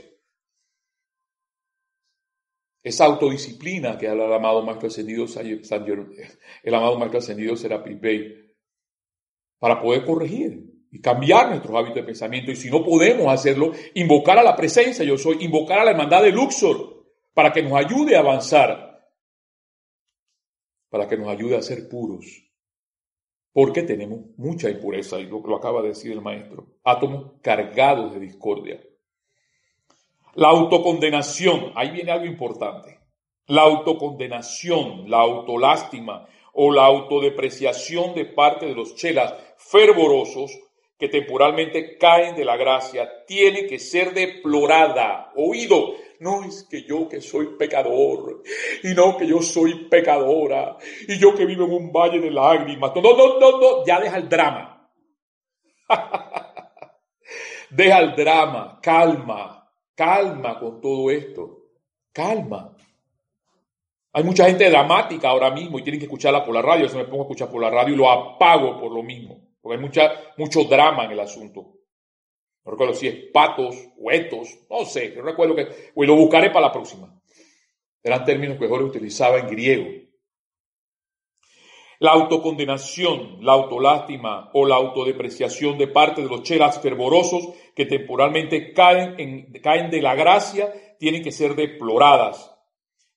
Esa 2.83 3.05
autodisciplina 3.05 3.97
que 3.97 4.07
habla 4.07 4.25
el 4.25 4.33
amado 4.33 4.63
Maestro 4.63 4.87
Ascendido, 4.87 5.25
el 5.25 6.73
amado 6.73 6.97
Maestro 6.97 7.19
Ascendido 7.19 7.55
Serapis 7.55 7.99
Bey, 7.99 8.53
para 9.59 9.79
poder 9.79 10.03
corregir 10.03 10.71
y 10.91 10.99
cambiar 10.99 11.49
nuestros 11.49 11.75
hábitos 11.75 11.95
de 11.95 12.03
pensamiento. 12.03 12.51
Y 12.51 12.55
si 12.55 12.71
no 12.71 12.83
podemos 12.83 13.31
hacerlo, 13.31 13.71
invocar 13.93 14.39
a 14.39 14.43
la 14.43 14.55
presencia, 14.55 15.05
yo 15.05 15.17
soy, 15.17 15.37
invocar 15.41 15.79
a 15.79 15.85
la 15.85 15.91
hermandad 15.91 16.23
de 16.23 16.31
Luxor, 16.31 17.00
para 17.33 17.51
que 17.51 17.63
nos 17.63 17.73
ayude 17.73 18.15
a 18.15 18.19
avanzar, 18.19 19.09
para 20.89 21.07
que 21.07 21.17
nos 21.17 21.29
ayude 21.29 21.57
a 21.57 21.61
ser 21.61 21.87
puros, 21.87 22.25
porque 23.53 23.83
tenemos 23.83 24.19
mucha 24.37 24.69
impureza, 24.69 25.19
y 25.19 25.25
lo, 25.25 25.39
lo 25.39 25.55
acaba 25.55 25.81
de 25.81 25.89
decir 25.89 26.11
el 26.11 26.21
maestro, 26.21 26.67
átomos 26.83 27.33
cargados 27.41 28.13
de 28.13 28.19
discordia. 28.19 28.81
La 30.35 30.47
autocondenación, 30.47 31.73
ahí 31.75 31.91
viene 31.91 32.11
algo 32.11 32.25
importante. 32.25 32.99
La 33.47 33.63
autocondenación, 33.63 35.09
la 35.09 35.17
autolástima 35.17 36.25
o 36.53 36.71
la 36.71 36.85
autodepreciación 36.85 38.13
de 38.13 38.25
parte 38.25 38.65
de 38.65 38.75
los 38.75 38.95
chelas 38.95 39.33
fervorosos 39.57 40.57
que 40.97 41.09
temporalmente 41.09 41.97
caen 41.97 42.35
de 42.35 42.45
la 42.45 42.55
gracia 42.55 43.25
tiene 43.25 43.65
que 43.65 43.79
ser 43.79 44.13
deplorada. 44.13 45.31
Oído, 45.35 45.95
no 46.21 46.43
es 46.43 46.63
que 46.69 46.83
yo 46.83 47.09
que 47.09 47.19
soy 47.19 47.57
pecador, 47.57 48.43
y 48.83 48.93
no 48.93 49.17
que 49.17 49.25
yo 49.25 49.41
soy 49.41 49.85
pecadora, 49.89 50.77
y 51.07 51.17
yo 51.17 51.33
que 51.33 51.47
vivo 51.47 51.65
en 51.65 51.73
un 51.73 51.91
valle 51.91 52.19
de 52.19 52.29
lágrimas. 52.29 52.91
No, 52.95 53.01
no, 53.01 53.39
no, 53.39 53.59
no, 53.59 53.85
ya 53.85 53.99
deja 53.99 54.17
el 54.17 54.29
drama. 54.29 54.87
deja 57.71 57.99
el 57.99 58.15
drama, 58.15 58.79
calma, 58.81 59.67
calma 59.95 60.59
con 60.59 60.79
todo 60.79 61.09
esto, 61.09 61.63
calma. 62.13 62.77
Hay 64.13 64.23
mucha 64.23 64.45
gente 64.45 64.69
dramática 64.69 65.29
ahora 65.29 65.49
mismo 65.49 65.79
y 65.79 65.83
tienen 65.83 65.99
que 65.99 66.05
escucharla 66.05 66.45
por 66.45 66.53
la 66.53 66.61
radio. 66.61 66.85
Yo 66.85 66.97
me 66.97 67.05
pongo 67.05 67.23
a 67.23 67.25
escuchar 67.25 67.49
por 67.49 67.63
la 67.63 67.71
radio 67.71 67.95
y 67.95 67.97
lo 67.97 68.11
apago 68.11 68.79
por 68.79 68.91
lo 68.91 69.01
mismo, 69.01 69.39
porque 69.59 69.77
hay 69.77 69.81
mucha, 69.81 70.11
mucho 70.37 70.65
drama 70.65 71.05
en 71.05 71.13
el 71.13 71.19
asunto. 71.21 71.80
No 72.63 72.71
recuerdo 72.71 72.93
si 72.93 73.07
es 73.07 73.15
patos 73.31 73.75
o 73.97 74.11
no 74.69 74.85
sé, 74.85 75.13
no 75.15 75.23
recuerdo 75.23 75.55
que, 75.55 75.67
o 75.95 76.03
lo 76.03 76.15
buscaré 76.15 76.49
para 76.49 76.67
la 76.67 76.71
próxima. 76.71 77.19
Eran 78.03 78.25
términos 78.25 78.57
que 78.57 78.67
Jorge 78.67 78.85
utilizaba 78.85 79.39
en 79.39 79.47
griego. 79.47 79.87
La 81.99 82.11
autocondenación, 82.11 83.37
la 83.41 83.53
autolástima 83.53 84.49
o 84.53 84.65
la 84.65 84.75
autodepreciación 84.75 85.77
de 85.77 85.87
parte 85.87 86.21
de 86.21 86.29
los 86.29 86.41
chelas 86.41 86.81
fervorosos 86.81 87.49
que 87.75 87.85
temporalmente 87.85 88.73
caen, 88.73 89.19
en, 89.19 89.53
caen 89.61 89.91
de 89.91 90.01
la 90.01 90.15
gracia 90.15 90.73
tienen 90.97 91.21
que 91.21 91.31
ser 91.31 91.55
deploradas, 91.55 92.55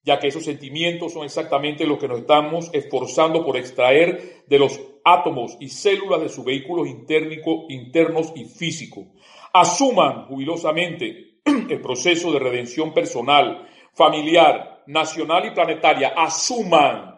ya 0.02 0.18
que 0.18 0.28
esos 0.28 0.44
sentimientos 0.44 1.14
son 1.14 1.24
exactamente 1.24 1.86
los 1.86 1.98
que 1.98 2.08
nos 2.08 2.20
estamos 2.20 2.68
esforzando 2.74 3.44
por 3.44 3.56
extraer 3.56 4.44
de 4.46 4.58
los 4.58 4.78
átomos 5.04 5.56
y 5.60 5.68
células 5.68 6.22
de 6.22 6.28
sus 6.28 6.44
vehículos 6.44 6.88
internos 6.88 8.32
y 8.34 8.46
físicos. 8.46 9.04
Asuman 9.52 10.26
jubilosamente 10.26 11.40
el 11.44 11.80
proceso 11.80 12.32
de 12.32 12.38
redención 12.38 12.92
personal, 12.92 13.68
familiar, 13.92 14.82
nacional 14.86 15.46
y 15.46 15.50
planetaria. 15.50 16.14
Asuman 16.16 17.14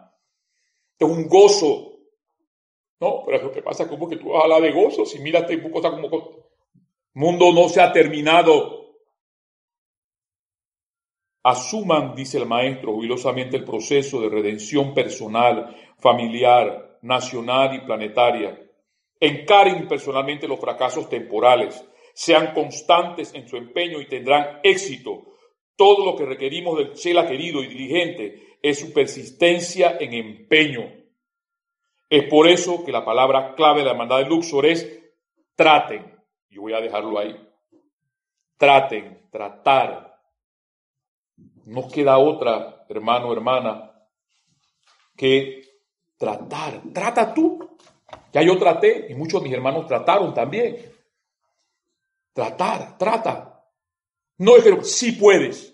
es 0.99 1.07
un 1.07 1.27
gozo. 1.27 1.93
No, 2.99 3.23
pero 3.25 3.43
lo 3.43 3.51
que 3.51 3.61
pasa 3.61 3.87
como 3.87 4.09
que 4.09 4.17
tú 4.17 4.29
vas 4.29 4.41
a 4.41 4.43
hablar 4.43 4.61
de 4.61 4.71
gozo. 4.71 5.05
Si 5.05 5.19
miras, 5.19 5.43
este 5.43 5.69
cosa 5.69 5.91
como 5.91 6.09
mundo 7.13 7.51
no 7.53 7.69
se 7.69 7.81
ha 7.81 7.91
terminado. 7.91 8.75
Asuman, 11.43 12.13
dice 12.13 12.39
el 12.39 12.45
maestro, 12.45 12.93
jubilosamente 12.93 13.55
el 13.55 13.63
proceso 13.63 14.19
de 14.19 14.29
redención 14.29 14.93
personal, 14.93 15.75
familiar, 15.97 16.86
nacional 17.07 17.73
y 17.73 17.79
planetaria. 17.79 18.59
Encaren 19.19 19.87
personalmente 19.87 20.47
los 20.47 20.59
fracasos 20.59 21.09
temporales. 21.09 21.83
Sean 22.13 22.53
constantes 22.53 23.33
en 23.33 23.47
su 23.47 23.57
empeño 23.57 24.01
y 24.01 24.07
tendrán 24.07 24.59
éxito. 24.63 25.23
Todo 25.75 26.05
lo 26.05 26.15
que 26.15 26.25
requerimos 26.25 26.77
del 26.77 26.93
Chela 26.93 27.27
querido 27.27 27.63
y 27.63 27.67
diligente 27.67 28.57
es 28.61 28.79
su 28.79 28.91
persistencia 28.91 29.97
en 29.99 30.13
empeño. 30.13 30.91
Es 32.09 32.23
por 32.29 32.47
eso 32.47 32.83
que 32.83 32.91
la 32.91 33.05
palabra 33.05 33.55
clave 33.55 33.79
de 33.79 33.85
la 33.85 33.91
hermandad 33.91 34.19
de 34.19 34.25
Luxor 34.25 34.65
es 34.65 35.01
traten. 35.55 36.15
Y 36.49 36.57
voy 36.57 36.73
a 36.73 36.81
dejarlo 36.81 37.17
ahí. 37.19 37.35
Traten, 38.57 39.27
tratar. 39.31 40.19
No 41.65 41.87
queda 41.87 42.17
otra, 42.17 42.85
hermano, 42.89 43.31
hermana, 43.31 43.91
que 45.15 45.66
tratar. 46.17 46.81
Trata 46.93 47.33
tú. 47.33 47.77
Ya 48.33 48.41
yo 48.41 48.57
traté 48.57 49.07
y 49.09 49.15
muchos 49.15 49.41
de 49.41 49.49
mis 49.49 49.57
hermanos 49.57 49.87
trataron 49.87 50.33
también. 50.33 50.91
Tratar, 52.33 52.97
trata. 52.97 53.65
No 54.37 54.55
es 54.55 54.63
que 54.63 54.83
sí 54.83 55.13
puedes 55.13 55.73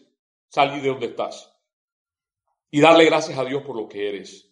salir 0.50 0.82
de 0.82 0.90
donde 0.90 1.08
estás 1.08 1.54
y 2.72 2.80
darle 2.80 3.06
gracias 3.06 3.38
a 3.38 3.46
Dios 3.46 3.64
por 3.64 3.76
lo 3.76 3.88
que 3.88 4.10
eres. 4.10 4.50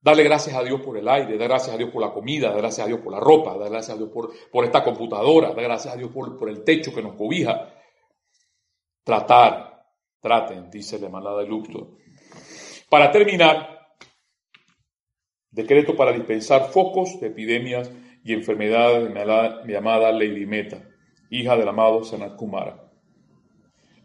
Darle 0.00 0.24
gracias 0.24 0.56
a 0.56 0.62
Dios 0.62 0.80
por 0.80 0.98
el 0.98 1.08
aire, 1.08 1.38
dar 1.38 1.48
gracias 1.48 1.74
a 1.74 1.78
Dios 1.78 1.90
por 1.90 2.02
la 2.02 2.12
comida, 2.12 2.48
dar 2.48 2.58
gracias 2.58 2.84
a 2.84 2.88
Dios 2.88 3.00
por 3.00 3.12
la 3.12 3.20
ropa, 3.20 3.56
dar 3.56 3.70
gracias 3.70 3.94
a 3.94 3.98
Dios 3.98 4.10
por, 4.10 4.32
por 4.50 4.64
esta 4.64 4.82
computadora, 4.82 5.54
dar 5.54 5.62
gracias 5.62 5.94
a 5.94 5.96
Dios 5.96 6.10
por, 6.10 6.36
por 6.36 6.48
el 6.48 6.64
techo 6.64 6.92
que 6.92 7.02
nos 7.02 7.14
cobija. 7.14 7.72
Tratar, 9.04 9.86
traten, 10.20 10.70
dice 10.70 10.98
la 10.98 11.06
hermana 11.06 11.34
de 11.36 11.46
Luxor. 11.46 11.86
Para 12.90 13.10
terminar, 13.10 13.71
decreto 15.52 15.94
para 15.94 16.12
dispensar 16.12 16.70
focos 16.70 17.20
de 17.20 17.28
epidemias 17.28 17.92
y 18.24 18.32
enfermedades 18.32 19.04
de 19.04 19.66
mi 19.66 19.74
amada 19.74 20.10
Lady 20.10 20.46
Meta, 20.46 20.82
hija 21.30 21.56
del 21.56 21.68
amado 21.68 22.02
Sanat 22.04 22.36
Kumara. 22.36 22.90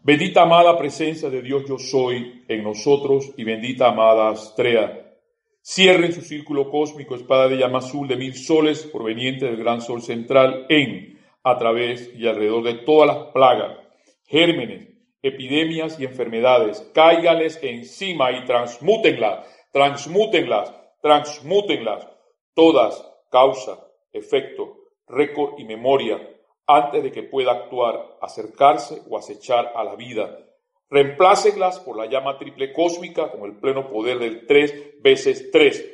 Bendita 0.02 0.42
amada 0.42 0.78
presencia 0.78 1.28
de 1.28 1.42
Dios 1.42 1.64
yo 1.68 1.78
soy 1.78 2.44
en 2.48 2.62
nosotros 2.62 3.32
y 3.36 3.44
bendita 3.44 3.88
amada 3.88 4.30
Astrea. 4.30 5.16
Cierren 5.62 6.12
su 6.12 6.22
círculo 6.22 6.70
cósmico 6.70 7.14
espada 7.14 7.48
de 7.48 7.56
llama 7.56 7.78
azul 7.78 8.08
de 8.08 8.16
mil 8.16 8.34
soles 8.34 8.84
proveniente 8.84 9.46
del 9.46 9.56
gran 9.56 9.80
sol 9.80 10.00
central 10.00 10.66
en, 10.68 11.18
a 11.42 11.58
través 11.58 12.10
y 12.16 12.26
alrededor 12.26 12.62
de 12.62 12.74
todas 12.74 13.08
las 13.08 13.26
plagas, 13.32 13.76
gérmenes, 14.24 14.88
epidemias 15.20 15.98
y 16.00 16.04
enfermedades. 16.04 16.90
Cáigales 16.94 17.58
encima 17.62 18.32
y 18.32 18.44
transmútenlas, 18.44 19.46
transmútenlas, 19.72 20.72
transmútenlas. 21.00 22.06
Todas, 22.54 23.04
causa, 23.30 23.86
efecto, 24.12 24.76
récord 25.06 25.58
y 25.58 25.64
memoria 25.64 26.18
antes 26.66 27.02
de 27.02 27.10
que 27.10 27.22
pueda 27.22 27.52
actuar, 27.52 28.18
acercarse 28.20 29.02
o 29.08 29.16
acechar 29.16 29.72
a 29.74 29.84
la 29.84 29.96
vida. 29.96 30.38
Reemplácenlas 30.90 31.80
por 31.80 31.96
la 31.96 32.06
llama 32.06 32.38
triple 32.38 32.72
cósmica 32.72 33.30
con 33.30 33.44
el 33.44 33.58
pleno 33.58 33.88
poder 33.88 34.18
del 34.18 34.46
tres 34.46 35.00
veces 35.00 35.50
tres. 35.50 35.84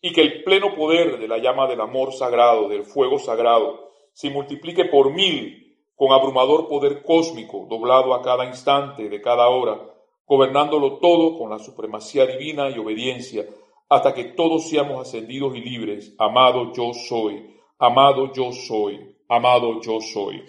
Y 0.00 0.12
que 0.12 0.20
el 0.20 0.44
pleno 0.44 0.74
poder 0.74 1.18
de 1.18 1.26
la 1.26 1.38
llama 1.38 1.66
del 1.66 1.80
amor 1.80 2.12
sagrado, 2.12 2.68
del 2.68 2.84
fuego 2.84 3.18
sagrado, 3.18 3.90
se 4.12 4.30
multiplique 4.30 4.84
por 4.84 5.12
mil 5.12 5.76
con 5.94 6.12
abrumador 6.12 6.68
poder 6.68 7.02
cósmico, 7.02 7.66
doblado 7.68 8.14
a 8.14 8.22
cada 8.22 8.44
instante 8.44 9.08
de 9.08 9.20
cada 9.20 9.48
hora, 9.48 9.80
gobernándolo 10.26 10.98
todo 10.98 11.36
con 11.36 11.50
la 11.50 11.58
supremacía 11.58 12.24
divina 12.26 12.70
y 12.70 12.78
obediencia, 12.78 13.46
hasta 13.88 14.14
que 14.14 14.24
todos 14.24 14.68
seamos 14.68 15.00
ascendidos 15.00 15.56
y 15.56 15.60
libres. 15.60 16.14
Amado 16.18 16.72
yo 16.72 16.92
soy, 16.94 17.56
amado 17.78 18.32
yo 18.32 18.52
soy 18.52 19.18
amado 19.28 19.80
yo 19.80 20.00
soy. 20.00 20.42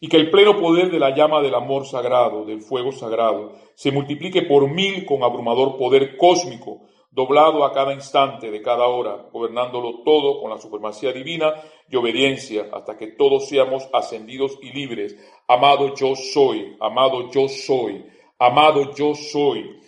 Y 0.00 0.08
que 0.08 0.16
el 0.16 0.30
pleno 0.30 0.60
poder 0.60 0.90
de 0.90 0.98
la 0.98 1.14
llama 1.14 1.42
del 1.42 1.54
amor 1.54 1.86
sagrado, 1.86 2.44
del 2.44 2.60
fuego 2.60 2.92
sagrado, 2.92 3.52
se 3.74 3.90
multiplique 3.90 4.42
por 4.42 4.68
mil 4.70 5.04
con 5.04 5.22
abrumador 5.22 5.76
poder 5.76 6.16
cósmico, 6.16 6.82
doblado 7.10 7.64
a 7.64 7.72
cada 7.72 7.92
instante 7.92 8.50
de 8.50 8.62
cada 8.62 8.86
hora, 8.86 9.28
gobernándolo 9.32 10.02
todo 10.04 10.40
con 10.40 10.50
la 10.50 10.58
supremacía 10.58 11.12
divina 11.12 11.54
y 11.88 11.96
obediencia, 11.96 12.68
hasta 12.72 12.96
que 12.96 13.08
todos 13.08 13.48
seamos 13.48 13.88
ascendidos 13.92 14.58
y 14.62 14.72
libres. 14.72 15.16
Amado 15.48 15.94
yo 15.96 16.14
soy, 16.14 16.76
amado 16.80 17.28
yo 17.30 17.48
soy, 17.48 18.04
amado 18.38 18.94
yo 18.94 19.14
soy. 19.16 19.80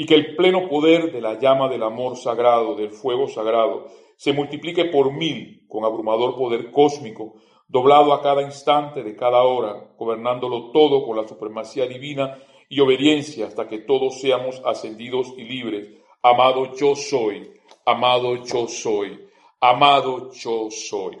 Y 0.00 0.06
que 0.06 0.14
el 0.14 0.34
pleno 0.34 0.66
poder 0.66 1.12
de 1.12 1.20
la 1.20 1.38
llama 1.38 1.68
del 1.68 1.82
amor 1.82 2.16
sagrado, 2.16 2.74
del 2.74 2.90
fuego 2.90 3.28
sagrado, 3.28 3.88
se 4.16 4.32
multiplique 4.32 4.86
por 4.86 5.12
mil 5.12 5.66
con 5.68 5.84
abrumador 5.84 6.36
poder 6.36 6.70
cósmico, 6.70 7.34
doblado 7.68 8.14
a 8.14 8.22
cada 8.22 8.40
instante 8.40 9.02
de 9.02 9.14
cada 9.14 9.42
hora, 9.42 9.90
gobernándolo 9.98 10.70
todo 10.70 11.04
con 11.04 11.18
la 11.18 11.28
supremacía 11.28 11.86
divina 11.86 12.42
y 12.70 12.80
obediencia 12.80 13.46
hasta 13.46 13.68
que 13.68 13.80
todos 13.80 14.22
seamos 14.22 14.62
ascendidos 14.64 15.34
y 15.36 15.44
libres. 15.44 15.90
Amado 16.22 16.74
yo 16.74 16.96
soy, 16.96 17.52
amado 17.84 18.42
yo 18.42 18.68
soy, 18.68 19.28
amado 19.60 20.32
yo 20.32 20.70
soy. 20.70 21.18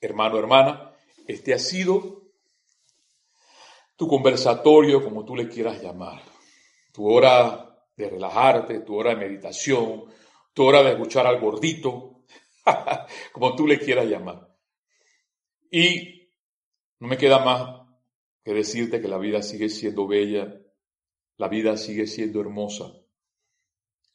Hermano, 0.00 0.38
hermana, 0.38 0.92
este 1.28 1.54
ha 1.54 1.60
sido 1.60 2.20
tu 3.94 4.08
conversatorio, 4.08 5.04
como 5.04 5.24
tú 5.24 5.36
le 5.36 5.48
quieras 5.48 5.80
llamar, 5.80 6.33
tu 6.94 7.10
hora 7.10 7.76
de 7.96 8.08
relajarte, 8.08 8.80
tu 8.80 8.94
hora 8.94 9.10
de 9.10 9.16
meditación, 9.16 10.04
tu 10.52 10.62
hora 10.62 10.80
de 10.84 10.92
escuchar 10.92 11.26
al 11.26 11.40
gordito, 11.40 12.22
como 13.32 13.56
tú 13.56 13.66
le 13.66 13.80
quieras 13.80 14.06
llamar. 14.06 14.48
Y 15.72 16.30
no 17.00 17.08
me 17.08 17.18
queda 17.18 17.44
más 17.44 17.84
que 18.44 18.54
decirte 18.54 19.00
que 19.00 19.08
la 19.08 19.18
vida 19.18 19.42
sigue 19.42 19.68
siendo 19.68 20.06
bella, 20.06 20.56
la 21.36 21.48
vida 21.48 21.76
sigue 21.76 22.06
siendo 22.06 22.40
hermosa. 22.40 22.92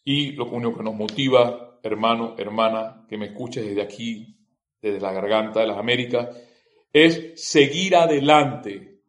Y 0.06 0.32
lo 0.32 0.46
único 0.46 0.78
que 0.78 0.84
nos 0.84 0.96
motiva, 0.96 1.82
hermano, 1.84 2.36
hermana, 2.38 3.06
que 3.10 3.18
me 3.18 3.26
escuches 3.26 3.65
desde 3.65 3.82
aquí, 3.82 4.39
desde 4.82 5.02
la 5.02 5.12
garganta 5.12 5.60
de 5.60 5.68
las 5.68 5.78
Américas, 5.78 6.30
es 6.94 7.44
seguir 7.44 7.98
adelante. 7.98 9.02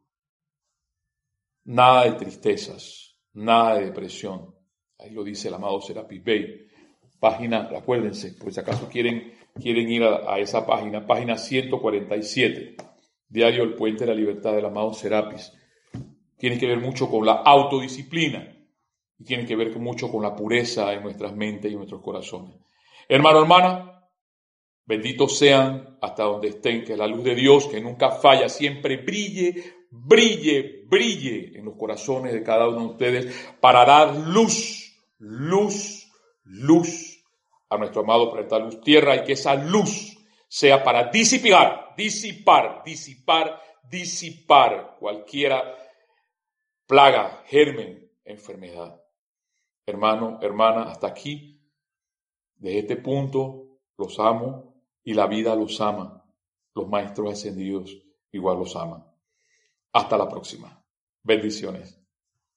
Nada 1.66 2.06
de 2.06 2.12
tristezas, 2.12 3.09
nada 3.32 3.76
de 3.76 3.86
depresión. 3.86 4.54
Ahí 4.98 5.10
lo 5.10 5.24
dice 5.24 5.48
el 5.48 5.54
amado 5.54 5.80
Serapis 5.80 6.22
Bey. 6.22 6.66
Página, 7.18 7.68
acuérdense, 7.76 8.32
por 8.32 8.52
si 8.52 8.60
acaso 8.60 8.88
quieren 8.88 9.40
quieren 9.54 9.90
ir 9.90 10.02
a, 10.04 10.38
esa 10.38 10.66
página, 10.66 11.06
página 11.06 11.36
147, 11.36 12.76
Diario 13.28 13.62
El 13.62 13.74
Puente 13.74 14.04
de 14.04 14.12
la 14.12 14.16
Libertad 14.16 14.54
del 14.54 14.66
amado 14.66 14.92
Serapis. 14.92 15.52
Tiene 16.36 16.58
que 16.58 16.66
ver 16.66 16.78
mucho 16.78 17.08
con 17.08 17.26
la 17.26 17.34
autodisciplina 17.34 18.56
y 19.18 19.24
tiene 19.24 19.44
que 19.44 19.56
ver 19.56 19.76
mucho 19.78 20.10
con 20.10 20.22
la 20.22 20.34
pureza 20.34 20.92
en 20.92 21.02
nuestras 21.02 21.34
mentes 21.34 21.70
y 21.70 21.76
nuestros 21.76 22.00
corazones. 22.00 22.56
Hermano, 23.08 23.40
hermana, 23.40 24.08
benditos 24.86 25.36
sean 25.36 25.98
hasta 26.00 26.24
donde 26.24 26.48
estén, 26.48 26.84
que 26.84 26.96
la 26.96 27.06
luz 27.06 27.24
de 27.24 27.34
Dios, 27.34 27.66
que 27.66 27.80
nunca 27.80 28.10
falla, 28.10 28.48
siempre 28.48 28.96
brille 28.96 29.62
brille, 29.90 30.84
brille 30.86 31.58
en 31.58 31.64
los 31.64 31.76
corazones 31.76 32.32
de 32.32 32.42
cada 32.42 32.68
uno 32.68 32.80
de 32.80 32.86
ustedes 32.86 33.54
para 33.60 33.84
dar 33.84 34.14
luz, 34.14 34.96
luz, 35.18 36.08
luz 36.44 37.24
a 37.68 37.76
nuestro 37.76 38.02
amado 38.02 38.32
planeta 38.32 38.58
Luz 38.58 38.80
Tierra 38.80 39.16
y 39.16 39.24
que 39.24 39.32
esa 39.32 39.54
luz 39.54 40.16
sea 40.48 40.82
para 40.82 41.10
disipar, 41.10 41.94
disipar, 41.96 42.82
disipar, 42.84 43.60
disipar 43.88 44.96
cualquiera 44.98 45.76
plaga, 46.86 47.44
germen, 47.46 48.10
enfermedad. 48.24 49.00
Hermano, 49.86 50.38
hermana, 50.42 50.90
hasta 50.90 51.06
aquí, 51.06 51.60
desde 52.56 52.78
este 52.80 52.96
punto, 52.96 53.78
los 53.96 54.18
amo 54.18 54.82
y 55.04 55.14
la 55.14 55.26
vida 55.26 55.54
los 55.54 55.80
ama. 55.80 56.24
Los 56.74 56.88
maestros 56.88 57.32
ascendidos 57.32 57.96
igual 58.32 58.58
los 58.58 58.76
aman. 58.76 59.09
Hasta 59.92 60.16
la 60.16 60.28
próxima. 60.28 60.82
Bendiciones. 61.22 61.99